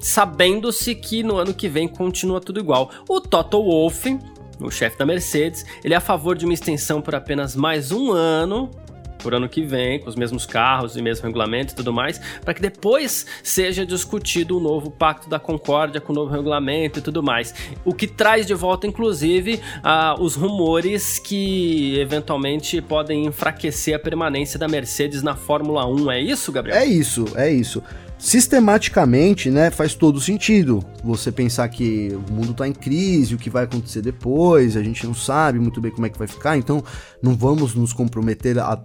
sabendo-se 0.03 0.95
que 0.95 1.23
no 1.23 1.37
ano 1.37 1.55
que 1.55 1.69
vem 1.69 1.89
continua 1.89 2.41
tudo 2.41 2.61
igual. 2.61 2.91
O 3.09 3.21
Toto 3.21 3.63
Wolff, 3.63 4.19
o 4.61 4.71
chefe 4.71 4.99
da 4.99 5.07
Mercedes, 5.07 5.65
ele 5.83 5.95
é 5.95 5.97
a 5.97 6.01
favor 6.01 6.37
de 6.37 6.45
uma 6.45 6.53
extensão 6.53 7.01
por 7.01 7.15
apenas 7.15 7.57
mais 7.57 7.93
um 7.93 8.13
ano 8.13 8.69
por 9.23 9.35
ano 9.35 9.49
que 9.49 9.65
vem, 9.65 10.01
com 10.01 10.09
os 10.09 10.17
mesmos 10.17 10.45
carros 10.45 10.97
e 10.97 11.03
mesmo 11.03 11.25
regulamento 11.25 11.73
e 11.73 11.77
tudo 11.77 11.93
mais, 11.93 12.21
para 12.45 12.53
que 12.53 12.61
depois 12.61 13.25
seja 13.41 13.87
discutido 13.87 14.57
o 14.57 14.59
um 14.59 14.61
novo 14.61 14.91
Pacto 14.91 15.29
da 15.31 15.39
Concórdia 15.39 16.01
com 16.01 16.13
o 16.13 16.17
novo 16.17 16.33
regulamento 16.33 16.99
e 16.99 17.03
tudo 17.03 17.23
mais. 17.23 17.55
O 17.85 17.95
que 17.95 18.09
traz 18.09 18.47
de 18.47 18.55
volta, 18.55 18.85
inclusive, 18.85 19.61
uh, 19.79 20.21
os 20.21 20.35
rumores 20.35 21.21
que 21.21 21.97
eventualmente 22.01 22.83
podem 22.83 23.27
enfraquecer 23.27 23.95
a 23.95 23.99
permanência 23.99 24.59
da 24.59 24.67
Mercedes 24.67 25.23
na 25.23 25.37
Fórmula 25.37 25.87
1. 25.87 26.11
É 26.11 26.21
isso, 26.21 26.51
Gabriel? 26.51 26.77
É 26.77 26.85
isso, 26.85 27.27
é 27.37 27.49
isso 27.49 27.81
sistematicamente, 28.23 29.51
né, 29.51 29.69
faz 29.69 29.95
todo 29.95 30.21
sentido. 30.21 30.85
Você 31.03 31.33
pensar 31.33 31.69
que 31.69 32.17
o 32.29 32.33
mundo 32.33 32.53
está 32.53 32.69
em 32.69 32.73
crise, 32.73 33.35
o 33.35 33.39
que 33.39 33.51
vai 33.51 33.65
acontecer 33.65 34.01
depois, 34.01 34.77
a 34.77 34.83
gente 34.83 35.05
não 35.05 35.13
sabe 35.13 35.59
muito 35.59 35.81
bem 35.81 35.91
como 35.91 36.07
é 36.07 36.09
que 36.09 36.17
vai 36.17 36.29
ficar, 36.29 36.57
então 36.57 36.85
não 37.21 37.35
vamos 37.35 37.75
nos 37.75 37.93
comprometer 37.93 38.61
a 38.61 38.81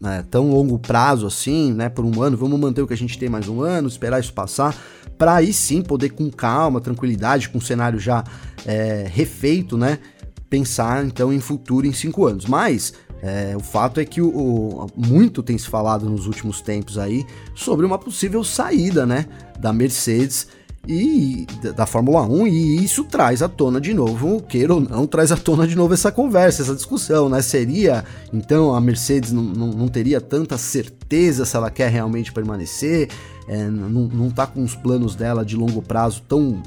né, 0.00 0.24
tão 0.28 0.50
longo 0.50 0.76
prazo 0.76 1.24
assim, 1.24 1.72
né, 1.72 1.88
por 1.88 2.04
um 2.04 2.20
ano, 2.20 2.36
vamos 2.36 2.58
manter 2.58 2.82
o 2.82 2.86
que 2.86 2.92
a 2.92 2.96
gente 2.96 3.16
tem 3.16 3.28
mais 3.28 3.46
um 3.46 3.62
ano, 3.62 3.86
esperar 3.86 4.18
isso 4.18 4.32
passar, 4.32 4.76
para 5.16 5.36
aí 5.36 5.52
sim 5.52 5.82
poder 5.82 6.10
com 6.10 6.28
calma, 6.28 6.80
tranquilidade, 6.80 7.48
com 7.48 7.58
o 7.58 7.62
cenário 7.62 8.00
já 8.00 8.24
é, 8.66 9.06
refeito, 9.08 9.78
né, 9.78 10.00
pensar 10.48 11.06
então 11.06 11.32
em 11.32 11.38
futuro 11.38 11.86
em 11.86 11.92
cinco 11.92 12.26
anos. 12.26 12.44
Mas 12.44 12.92
é, 13.22 13.54
o 13.56 13.60
fato 13.60 14.00
é 14.00 14.04
que 14.04 14.20
o, 14.22 14.28
o, 14.28 14.86
muito 14.96 15.42
tem 15.42 15.56
se 15.58 15.68
falado 15.68 16.08
nos 16.08 16.26
últimos 16.26 16.60
tempos 16.60 16.96
aí 16.96 17.26
sobre 17.54 17.84
uma 17.84 17.98
possível 17.98 18.42
saída, 18.42 19.04
né, 19.04 19.26
da 19.58 19.72
Mercedes 19.72 20.48
e 20.88 21.46
da 21.76 21.84
Fórmula 21.84 22.22
1 22.22 22.46
e 22.46 22.84
isso 22.84 23.04
traz 23.04 23.42
à 23.42 23.48
tona 23.48 23.80
de 23.80 23.92
novo, 23.92 24.40
queira 24.42 24.74
ou 24.74 24.80
não, 24.80 25.06
traz 25.06 25.30
à 25.30 25.36
tona 25.36 25.66
de 25.66 25.76
novo 25.76 25.92
essa 25.92 26.10
conversa, 26.10 26.62
essa 26.62 26.74
discussão, 26.74 27.28
né? 27.28 27.42
Seria, 27.42 28.04
então, 28.32 28.74
a 28.74 28.80
Mercedes 28.80 29.30
não, 29.30 29.42
não, 29.42 29.88
teria 29.88 30.20
tanta 30.20 30.56
certeza 30.56 31.44
se 31.44 31.54
ela 31.54 31.70
quer 31.70 31.90
realmente 31.90 32.32
permanecer, 32.32 33.10
é, 33.46 33.68
não, 33.68 34.08
não 34.08 34.30
tá 34.30 34.46
com 34.46 34.64
os 34.64 34.74
planos 34.74 35.14
dela 35.14 35.44
de 35.44 35.54
longo 35.54 35.82
prazo 35.82 36.22
tão 36.26 36.62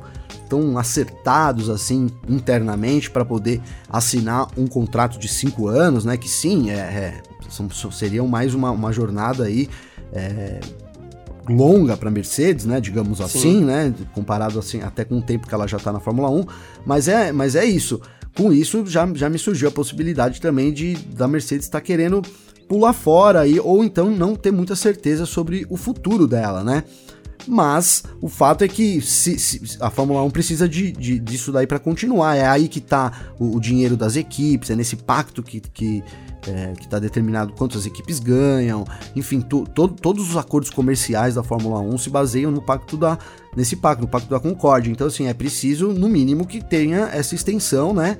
tão 0.54 0.78
acertados 0.78 1.68
assim 1.68 2.12
internamente 2.30 3.10
para 3.10 3.26
poder 3.26 3.60
assinar 3.90 4.48
um 4.56 4.68
contrato 4.68 5.18
de 5.18 5.28
cinco 5.28 5.68
anos, 5.68 6.06
né? 6.06 6.16
Que 6.16 6.30
sim, 6.30 6.70
é, 6.70 6.76
é 6.76 7.24
são, 7.50 7.68
seriam 7.92 8.28
mais 8.28 8.54
uma, 8.54 8.70
uma 8.70 8.94
jornada 8.94 9.46
aí 9.46 9.68
é, 10.12 10.60
longa 11.50 11.98
para 11.98 12.12
Mercedes, 12.12 12.66
né, 12.66 12.80
digamos 12.80 13.18
Sim. 13.18 13.24
assim, 13.24 13.66
né, 13.66 13.94
comparado 14.14 14.60
assim 14.60 14.82
até 14.82 15.04
com 15.04 15.18
o 15.18 15.22
tempo 15.22 15.48
que 15.48 15.54
ela 15.54 15.68
já 15.68 15.78
está 15.78 15.92
na 15.92 16.00
Fórmula 16.00 16.30
1, 16.30 16.46
mas 16.86 17.08
é, 17.08 17.32
mas 17.32 17.56
é 17.56 17.66
isso. 17.66 18.00
Com 18.38 18.54
isso 18.54 18.86
já, 18.86 19.08
já 19.16 19.30
me 19.30 19.40
surgiu 19.40 19.70
a 19.70 19.72
possibilidade 19.72 20.40
também 20.40 20.72
de 20.72 20.96
da 21.16 21.28
Mercedes 21.28 21.66
estar 21.66 21.80
tá 21.80 21.86
querendo 21.86 22.22
pular 22.68 22.94
fora 22.94 23.42
aí 23.42 23.60
ou 23.60 23.84
então 23.84 24.12
não 24.12 24.36
ter 24.36 24.52
muita 24.52 24.76
certeza 24.76 25.26
sobre 25.26 25.66
o 25.70 25.78
futuro 25.78 26.28
dela, 26.28 26.64
né? 26.64 26.84
Mas 27.48 28.04
o 28.22 28.30
fato 28.30 28.64
é 28.64 28.68
que 28.68 29.02
se, 29.02 29.38
se, 29.38 29.78
a 29.80 29.90
Fórmula 29.90 30.24
1 30.24 30.32
precisa 30.32 30.68
de, 30.68 30.92
de 30.92 31.20
disso 31.20 31.52
daí 31.52 31.68
para 31.68 31.80
continuar. 31.80 32.36
É 32.36 32.48
aí 32.48 32.68
que 32.68 32.80
tá 32.80 33.34
o, 33.40 33.56
o, 33.56 33.60
dinheiro 33.60 33.98
das 33.98 34.16
equipes, 34.16 34.70
é 34.70 34.76
nesse 34.76 34.96
pacto 34.96 35.44
que, 35.44 35.60
que, 35.60 36.04
é, 36.48 36.74
que 36.74 36.86
está 36.86 37.00
determinado 37.00 37.54
quantas 37.54 37.86
equipes 37.86 38.20
ganham, 38.20 38.86
enfim, 39.16 39.42
to, 39.42 39.66
to, 39.68 39.88
todos 39.88 40.30
os 40.30 40.38
acordos 40.38 40.70
comerciais 40.70 41.36
da 41.36 41.44
Fórmula 41.44 41.80
1 41.80 41.98
se 41.98 42.10
baseiam 42.10 42.52
no 42.52 42.62
pacto 42.62 42.96
da, 42.96 43.18
nesse 43.56 43.76
pacto, 43.76 44.04
no 44.04 44.08
pacto 44.08 44.30
da 44.30 44.40
Concórdia. 44.40 44.92
Então, 44.92 45.08
assim, 45.08 45.28
é 45.28 45.34
preciso, 45.34 45.92
no 45.92 46.08
mínimo, 46.08 46.46
que 46.46 46.64
tenha 46.64 47.10
essa 47.14 47.36
extensão, 47.36 47.94
né? 47.94 48.18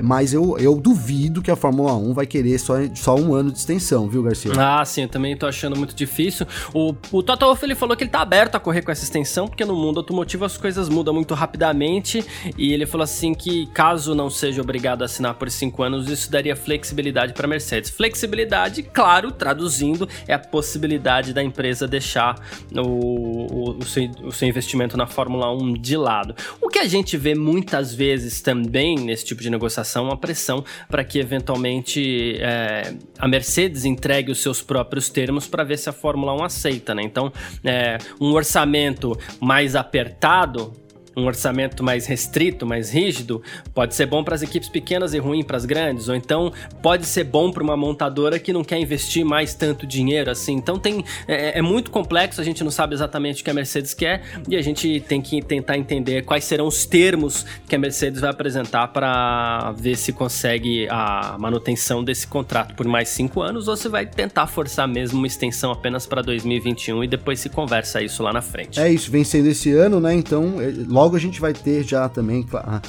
Mas 0.00 0.32
eu, 0.32 0.56
eu 0.58 0.76
duvido 0.76 1.42
que 1.42 1.50
a 1.50 1.56
Fórmula 1.56 1.94
1 1.94 2.14
vai 2.14 2.26
querer 2.26 2.58
só, 2.58 2.74
só 2.94 3.16
um 3.16 3.34
ano 3.34 3.50
de 3.50 3.58
extensão, 3.58 4.08
viu, 4.08 4.22
Garcia? 4.22 4.52
Ah, 4.56 4.84
sim, 4.84 5.02
eu 5.02 5.08
também 5.08 5.36
tô 5.36 5.46
achando 5.46 5.76
muito 5.76 5.94
difícil. 5.94 6.46
O, 6.72 6.94
o 7.10 7.22
Toto 7.22 7.44
Wolff, 7.46 7.64
ele 7.64 7.74
falou 7.74 7.96
que 7.96 8.04
ele 8.04 8.10
tá 8.10 8.20
aberto 8.20 8.54
a 8.54 8.60
correr 8.60 8.82
com 8.82 8.90
essa 8.90 9.04
extensão, 9.04 9.46
porque 9.46 9.64
no 9.64 9.74
mundo 9.74 9.98
automotivo 9.98 10.44
as 10.44 10.56
coisas 10.56 10.88
mudam 10.88 11.14
muito 11.14 11.34
rapidamente, 11.34 12.24
e 12.56 12.72
ele 12.72 12.86
falou 12.86 13.04
assim 13.04 13.34
que 13.34 13.66
caso 13.68 14.14
não 14.14 14.30
seja 14.30 14.60
obrigado 14.60 15.02
a 15.02 15.04
assinar 15.06 15.34
por 15.34 15.50
cinco 15.50 15.82
anos, 15.82 16.08
isso 16.08 16.30
daria 16.30 16.54
flexibilidade 16.54 17.32
para 17.32 17.48
Mercedes. 17.48 17.90
Flexibilidade, 17.90 18.82
claro, 18.82 19.32
traduzindo, 19.32 20.08
é 20.26 20.34
a 20.34 20.38
possibilidade 20.38 21.32
da 21.32 21.42
empresa 21.42 21.88
deixar 21.88 22.36
o, 22.74 22.80
o, 22.80 23.78
o, 23.78 23.84
seu, 23.84 24.08
o 24.24 24.32
seu 24.32 24.48
investimento 24.48 24.96
na 24.96 25.06
Fórmula 25.06 25.52
1 25.52 25.74
de 25.74 25.96
lado. 25.96 26.34
O 26.60 26.68
que 26.68 26.78
a 26.78 26.86
gente 26.86 27.16
vê 27.16 27.34
muitas 27.34 27.92
vezes 27.94 28.40
também 28.40 28.96
nesse 28.96 29.24
tipo 29.24 29.42
de 29.42 29.50
negociação 29.50 29.77
uma 30.02 30.16
pressão 30.16 30.64
para 30.88 31.04
que 31.04 31.18
eventualmente 31.18 32.36
é, 32.40 32.94
a 33.18 33.28
Mercedes 33.28 33.84
entregue 33.84 34.30
os 34.30 34.40
seus 34.40 34.62
próprios 34.62 35.08
termos 35.08 35.46
para 35.46 35.64
ver 35.64 35.78
se 35.78 35.88
a 35.88 35.92
Fórmula 35.92 36.34
1 36.34 36.44
aceita, 36.44 36.94
né? 36.94 37.02
Então, 37.02 37.32
é, 37.64 37.98
um 38.20 38.32
orçamento 38.32 39.18
mais 39.40 39.74
apertado 39.74 40.72
um 41.18 41.26
orçamento 41.26 41.82
mais 41.82 42.06
restrito, 42.06 42.66
mais 42.66 42.90
rígido, 42.90 43.42
pode 43.74 43.94
ser 43.94 44.06
bom 44.06 44.22
para 44.22 44.34
as 44.34 44.42
equipes 44.42 44.68
pequenas 44.68 45.14
e 45.14 45.18
ruim 45.18 45.42
para 45.42 45.56
as 45.56 45.64
grandes, 45.64 46.08
ou 46.08 46.14
então 46.14 46.52
pode 46.82 47.06
ser 47.06 47.24
bom 47.24 47.50
para 47.50 47.62
uma 47.62 47.76
montadora 47.76 48.38
que 48.38 48.52
não 48.52 48.62
quer 48.62 48.78
investir 48.78 49.24
mais 49.24 49.54
tanto 49.54 49.86
dinheiro 49.86 50.30
assim. 50.30 50.54
Então 50.54 50.78
tem 50.78 51.04
é, 51.26 51.58
é, 51.58 51.62
muito 51.62 51.90
complexo, 51.90 52.40
a 52.40 52.44
gente 52.44 52.62
não 52.62 52.70
sabe 52.70 52.94
exatamente 52.94 53.42
o 53.42 53.44
que 53.44 53.50
a 53.50 53.54
Mercedes 53.54 53.94
quer 53.94 54.22
e 54.48 54.56
a 54.56 54.62
gente 54.62 55.00
tem 55.00 55.20
que 55.20 55.42
tentar 55.42 55.76
entender 55.76 56.22
quais 56.22 56.44
serão 56.44 56.66
os 56.66 56.84
termos 56.84 57.44
que 57.68 57.74
a 57.74 57.78
Mercedes 57.78 58.20
vai 58.20 58.30
apresentar 58.30 58.88
para 58.88 59.72
ver 59.76 59.96
se 59.96 60.12
consegue 60.12 60.88
a 60.88 61.36
manutenção 61.38 62.04
desse 62.04 62.26
contrato 62.26 62.74
por 62.74 62.86
mais 62.86 63.08
cinco 63.08 63.40
anos 63.40 63.68
ou 63.68 63.76
se 63.76 63.88
vai 63.88 64.06
tentar 64.06 64.46
forçar 64.46 64.86
mesmo 64.86 65.18
uma 65.18 65.26
extensão 65.26 65.70
apenas 65.70 66.06
para 66.06 66.22
2021 66.22 67.04
e 67.04 67.08
depois 67.08 67.40
se 67.40 67.48
conversa 67.48 68.02
isso 68.02 68.22
lá 68.22 68.32
na 68.32 68.42
frente. 68.42 68.80
É 68.80 68.90
isso, 68.90 69.10
vencendo 69.10 69.46
esse 69.46 69.72
ano, 69.72 70.00
né? 70.00 70.14
Então 70.14 70.60
é, 70.60 70.72
logo 70.86 71.07
logo 71.08 71.16
a 71.16 71.20
gente 71.20 71.40
vai 71.40 71.54
ter 71.54 71.82
já 71.82 72.06
também 72.08 72.46
ah, 72.52 72.82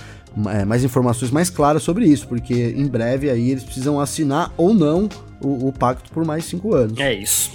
é, 0.51 0.65
mais 0.65 0.83
informações 0.83 1.31
mais 1.31 1.49
claras 1.49 1.81
sobre 1.81 2.05
isso, 2.05 2.27
porque 2.27 2.53
em 2.53 2.85
breve 2.85 3.29
aí 3.29 3.51
eles 3.51 3.63
precisam 3.63 3.99
assinar 3.99 4.53
ou 4.57 4.73
não 4.73 5.07
o, 5.41 5.69
o 5.69 5.73
pacto 5.73 6.11
por 6.11 6.25
mais 6.25 6.43
cinco 6.43 6.75
anos. 6.75 6.99
É 6.99 7.13
isso. 7.13 7.49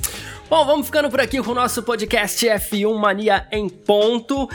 Bom, 0.49 0.65
vamos 0.65 0.87
ficando 0.87 1.11
por 1.11 1.21
aqui 1.21 1.43
com 1.43 1.51
o 1.51 1.55
nosso 1.55 1.83
podcast 1.83 2.47
F1 2.47 2.97
Mania 2.97 3.47
em 3.53 3.69
ponto. 3.69 4.45
Uh, 4.45 4.49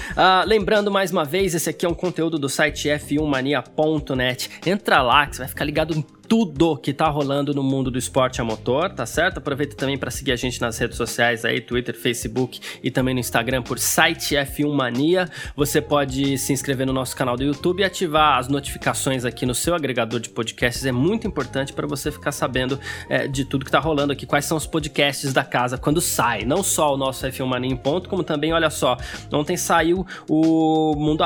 lembrando 0.48 0.90
mais 0.90 1.12
uma 1.12 1.26
vez, 1.26 1.54
esse 1.54 1.70
aqui 1.70 1.86
é 1.86 1.90
um 1.90 1.94
conteúdo 1.94 2.40
do 2.40 2.48
site 2.50 2.90
f1mania.net. 2.90 4.50
Entra 4.66 5.02
lá 5.02 5.28
que 5.28 5.36
você 5.36 5.42
vai 5.42 5.50
ficar 5.50 5.66
ligado 5.66 5.96
em 5.96 6.06
tudo 6.30 6.78
que 6.78 6.94
tá 6.94 7.10
rolando 7.10 7.56
no 7.56 7.64
mundo 7.64 7.90
do 7.90 7.98
esporte 7.98 8.40
a 8.40 8.44
motor, 8.44 8.92
tá 8.92 9.04
certo? 9.04 9.40
Aproveita 9.40 9.76
também 9.76 9.98
para 9.98 10.12
seguir 10.12 10.32
a 10.32 10.36
gente 10.36 10.62
nas 10.62 10.78
redes 10.78 10.96
sociais 10.96 11.44
aí, 11.44 11.60
Twitter, 11.60 11.96
Facebook 11.96 12.62
e 12.84 12.92
também 12.92 13.16
no 13.16 13.20
Instagram 13.20 13.64
por 13.64 13.80
site 13.80 14.36
F1 14.36 14.72
Mania. 14.72 15.28
Você 15.56 15.82
pode 15.82 16.38
se 16.38 16.54
inscrever 16.54 16.86
no 16.86 16.94
nosso 16.94 17.16
canal 17.16 17.36
do 17.36 17.44
YouTube 17.44 17.80
e 17.80 17.84
ativar 17.84 18.38
as 18.38 18.48
notificações 18.48 19.26
aqui 19.26 19.44
no 19.44 19.56
seu 19.56 19.74
agregador 19.74 20.20
de 20.20 20.30
podcasts. 20.30 20.86
É 20.86 20.92
muito 20.92 21.26
importante 21.26 21.74
para 21.74 21.88
você 21.88 22.12
ficar 22.12 22.32
sabendo 22.32 22.80
é, 23.10 23.28
de 23.28 23.44
tudo 23.44 23.66
que 23.66 23.72
tá 23.72 23.80
rolando 23.80 24.14
aqui, 24.14 24.28
quais 24.28 24.46
são 24.46 24.56
os 24.56 24.68
podcasts 24.68 25.34
da 25.34 25.44
casa 25.44 25.80
quando 25.80 26.00
sai. 26.00 26.46
Não 26.46 26.62
só 26.62 26.94
o 26.94 26.98
nosso 26.98 27.26
F1 27.26 27.46
Mania 27.48 27.72
em 27.72 27.76
ponto, 27.76 28.08
como 28.08 28.24
também, 28.24 28.54
olha 28.54 28.70
só, 28.70 28.96
ontem 29.34 29.58
saiu 29.58 30.06
o 30.30 30.94
Mundo 30.96 31.24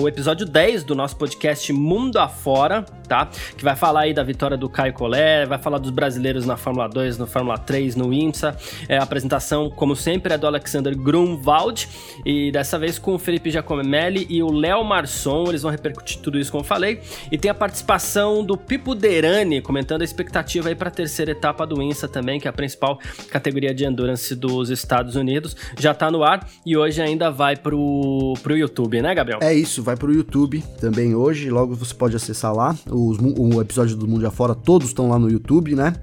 o 0.00 0.08
episódio 0.08 0.46
10 0.46 0.84
do 0.84 0.94
nosso 0.94 1.16
podcast 1.16 1.72
Mundo 1.72 2.18
Afora, 2.18 2.82
tá? 3.08 3.28
Que 3.56 3.64
vai 3.64 3.74
falar 3.74 4.02
aí 4.02 4.14
da 4.14 4.22
vitória 4.22 4.43
vitória 4.44 4.56
do 4.58 4.68
Caio 4.68 4.92
Collet, 4.92 5.46
vai 5.48 5.58
falar 5.58 5.78
dos 5.78 5.90
brasileiros 5.90 6.44
na 6.44 6.54
Fórmula 6.54 6.86
2, 6.86 7.16
no 7.16 7.26
Fórmula 7.26 7.56
3, 7.56 7.96
no 7.96 8.12
IMSA. 8.12 8.54
É, 8.86 8.98
a 8.98 9.02
apresentação, 9.02 9.70
como 9.70 9.96
sempre, 9.96 10.34
é 10.34 10.38
do 10.38 10.46
Alexander 10.46 10.94
Grunwald 10.94 11.88
e 12.26 12.52
dessa 12.52 12.78
vez 12.78 12.98
com 12.98 13.14
o 13.14 13.18
Felipe 13.18 13.50
Giacomelli 13.50 14.26
e 14.28 14.42
o 14.42 14.50
Léo 14.50 14.84
Marçom. 14.84 15.46
Eles 15.48 15.62
vão 15.62 15.70
repercutir 15.70 16.20
tudo 16.20 16.38
isso, 16.38 16.50
como 16.50 16.62
eu 16.62 16.66
falei. 16.66 17.00
E 17.32 17.38
tem 17.38 17.50
a 17.50 17.54
participação 17.54 18.44
do 18.44 18.54
Pipo 18.54 18.94
Derani 18.94 19.62
comentando 19.62 20.02
a 20.02 20.04
expectativa 20.04 20.68
aí 20.68 20.74
para 20.74 20.88
a 20.88 20.92
terceira 20.92 21.30
etapa 21.30 21.66
do 21.66 21.80
IMSA 21.80 22.06
também, 22.06 22.38
que 22.38 22.46
é 22.46 22.50
a 22.50 22.52
principal 22.52 22.98
categoria 23.30 23.72
de 23.72 23.86
endurance 23.86 24.34
dos 24.34 24.68
Estados 24.68 25.16
Unidos. 25.16 25.56
Já 25.78 25.92
está 25.92 26.10
no 26.10 26.22
ar 26.22 26.46
e 26.66 26.76
hoje 26.76 27.00
ainda 27.00 27.30
vai 27.30 27.56
pro, 27.56 28.34
pro 28.42 28.54
YouTube, 28.54 29.00
né, 29.00 29.14
Gabriel? 29.14 29.38
É 29.40 29.54
isso, 29.54 29.82
vai 29.82 29.96
pro 29.96 30.12
YouTube 30.12 30.62
também 30.78 31.14
hoje. 31.14 31.48
Logo 31.48 31.74
você 31.74 31.94
pode 31.94 32.14
acessar 32.14 32.54
lá 32.54 32.76
os, 32.90 33.16
o 33.18 33.62
episódio 33.62 33.96
do 33.96 34.06
Mundo 34.06 34.33
fora, 34.34 34.54
todos 34.54 34.88
estão 34.88 35.08
lá 35.08 35.18
no 35.18 35.30
YouTube, 35.30 35.74
né? 35.74 35.94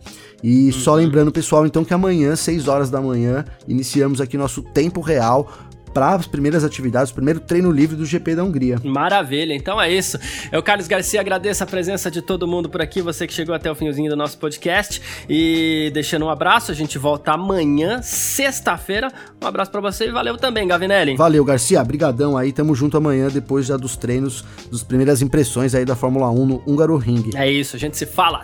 E 0.44 0.68
uhum. 0.68 0.72
só 0.72 0.96
lembrando, 0.96 1.32
pessoal, 1.32 1.66
então 1.66 1.84
que 1.84 1.94
amanhã, 1.94 2.36
6 2.36 2.68
horas 2.68 2.90
da 2.90 3.00
manhã, 3.00 3.46
iniciamos 3.68 4.20
aqui 4.20 4.38
nosso 4.38 4.62
tempo 4.62 5.02
real 5.02 5.52
para 5.94 6.16
as 6.16 6.28
primeiras 6.28 6.64
atividades, 6.64 7.12
o 7.12 7.16
primeiro 7.16 7.40
treino 7.40 7.72
livre 7.72 7.96
do 7.96 8.06
GP 8.06 8.36
da 8.36 8.44
Hungria. 8.44 8.80
Maravilha, 8.84 9.54
então 9.54 9.82
é 9.82 9.92
isso. 9.92 10.18
Eu, 10.52 10.62
Carlos 10.64 10.88
Garcia, 10.88 11.20
agradeço 11.20 11.64
a 11.64 11.68
presença 11.68 12.10
de 12.10 12.22
todo 12.22 12.48
mundo 12.48 12.70
por 12.70 12.82
aqui, 12.82 13.02
você 13.02 13.28
que 13.28 13.34
chegou 13.34 13.54
até 13.54 13.72
o 13.72 13.76
finzinho 13.76 14.10
do 14.10 14.16
nosso 14.16 14.38
podcast. 14.38 15.02
E 15.30 15.92
deixando 15.94 16.26
um 16.26 16.30
abraço, 16.30 16.72
a 16.72 16.76
gente 16.76 16.98
volta 16.98 17.34
amanhã, 17.34 18.02
sexta-feira. 18.02 19.12
Um 19.42 19.48
abraço 19.48 19.72
para 19.72 19.82
você 19.82 20.08
e 20.08 20.12
valeu 20.12 20.38
também, 20.38 20.68
Gavinelli. 20.68 21.16
Valeu, 21.16 21.44
Garcia, 21.44 21.84
brigadão 21.84 22.38
aí, 22.38 22.52
tamo 22.52 22.74
junto 22.76 22.98
amanhã, 22.98 23.28
depois 23.30 23.66
já 23.66 23.78
dos 23.78 23.96
treinos, 23.96 24.44
das 24.72 24.84
primeiras 24.84 25.22
impressões 25.22 25.76
aí 25.76 25.86
da 25.86 25.96
Fórmula 25.96 26.30
1 26.30 26.46
no 26.46 26.64
Húngaro 26.66 26.98
Ring. 26.98 27.32
É 27.36 27.50
isso, 27.50 27.76
a 27.76 27.80
gente 27.80 27.98
se 27.98 28.06
fala. 28.06 28.44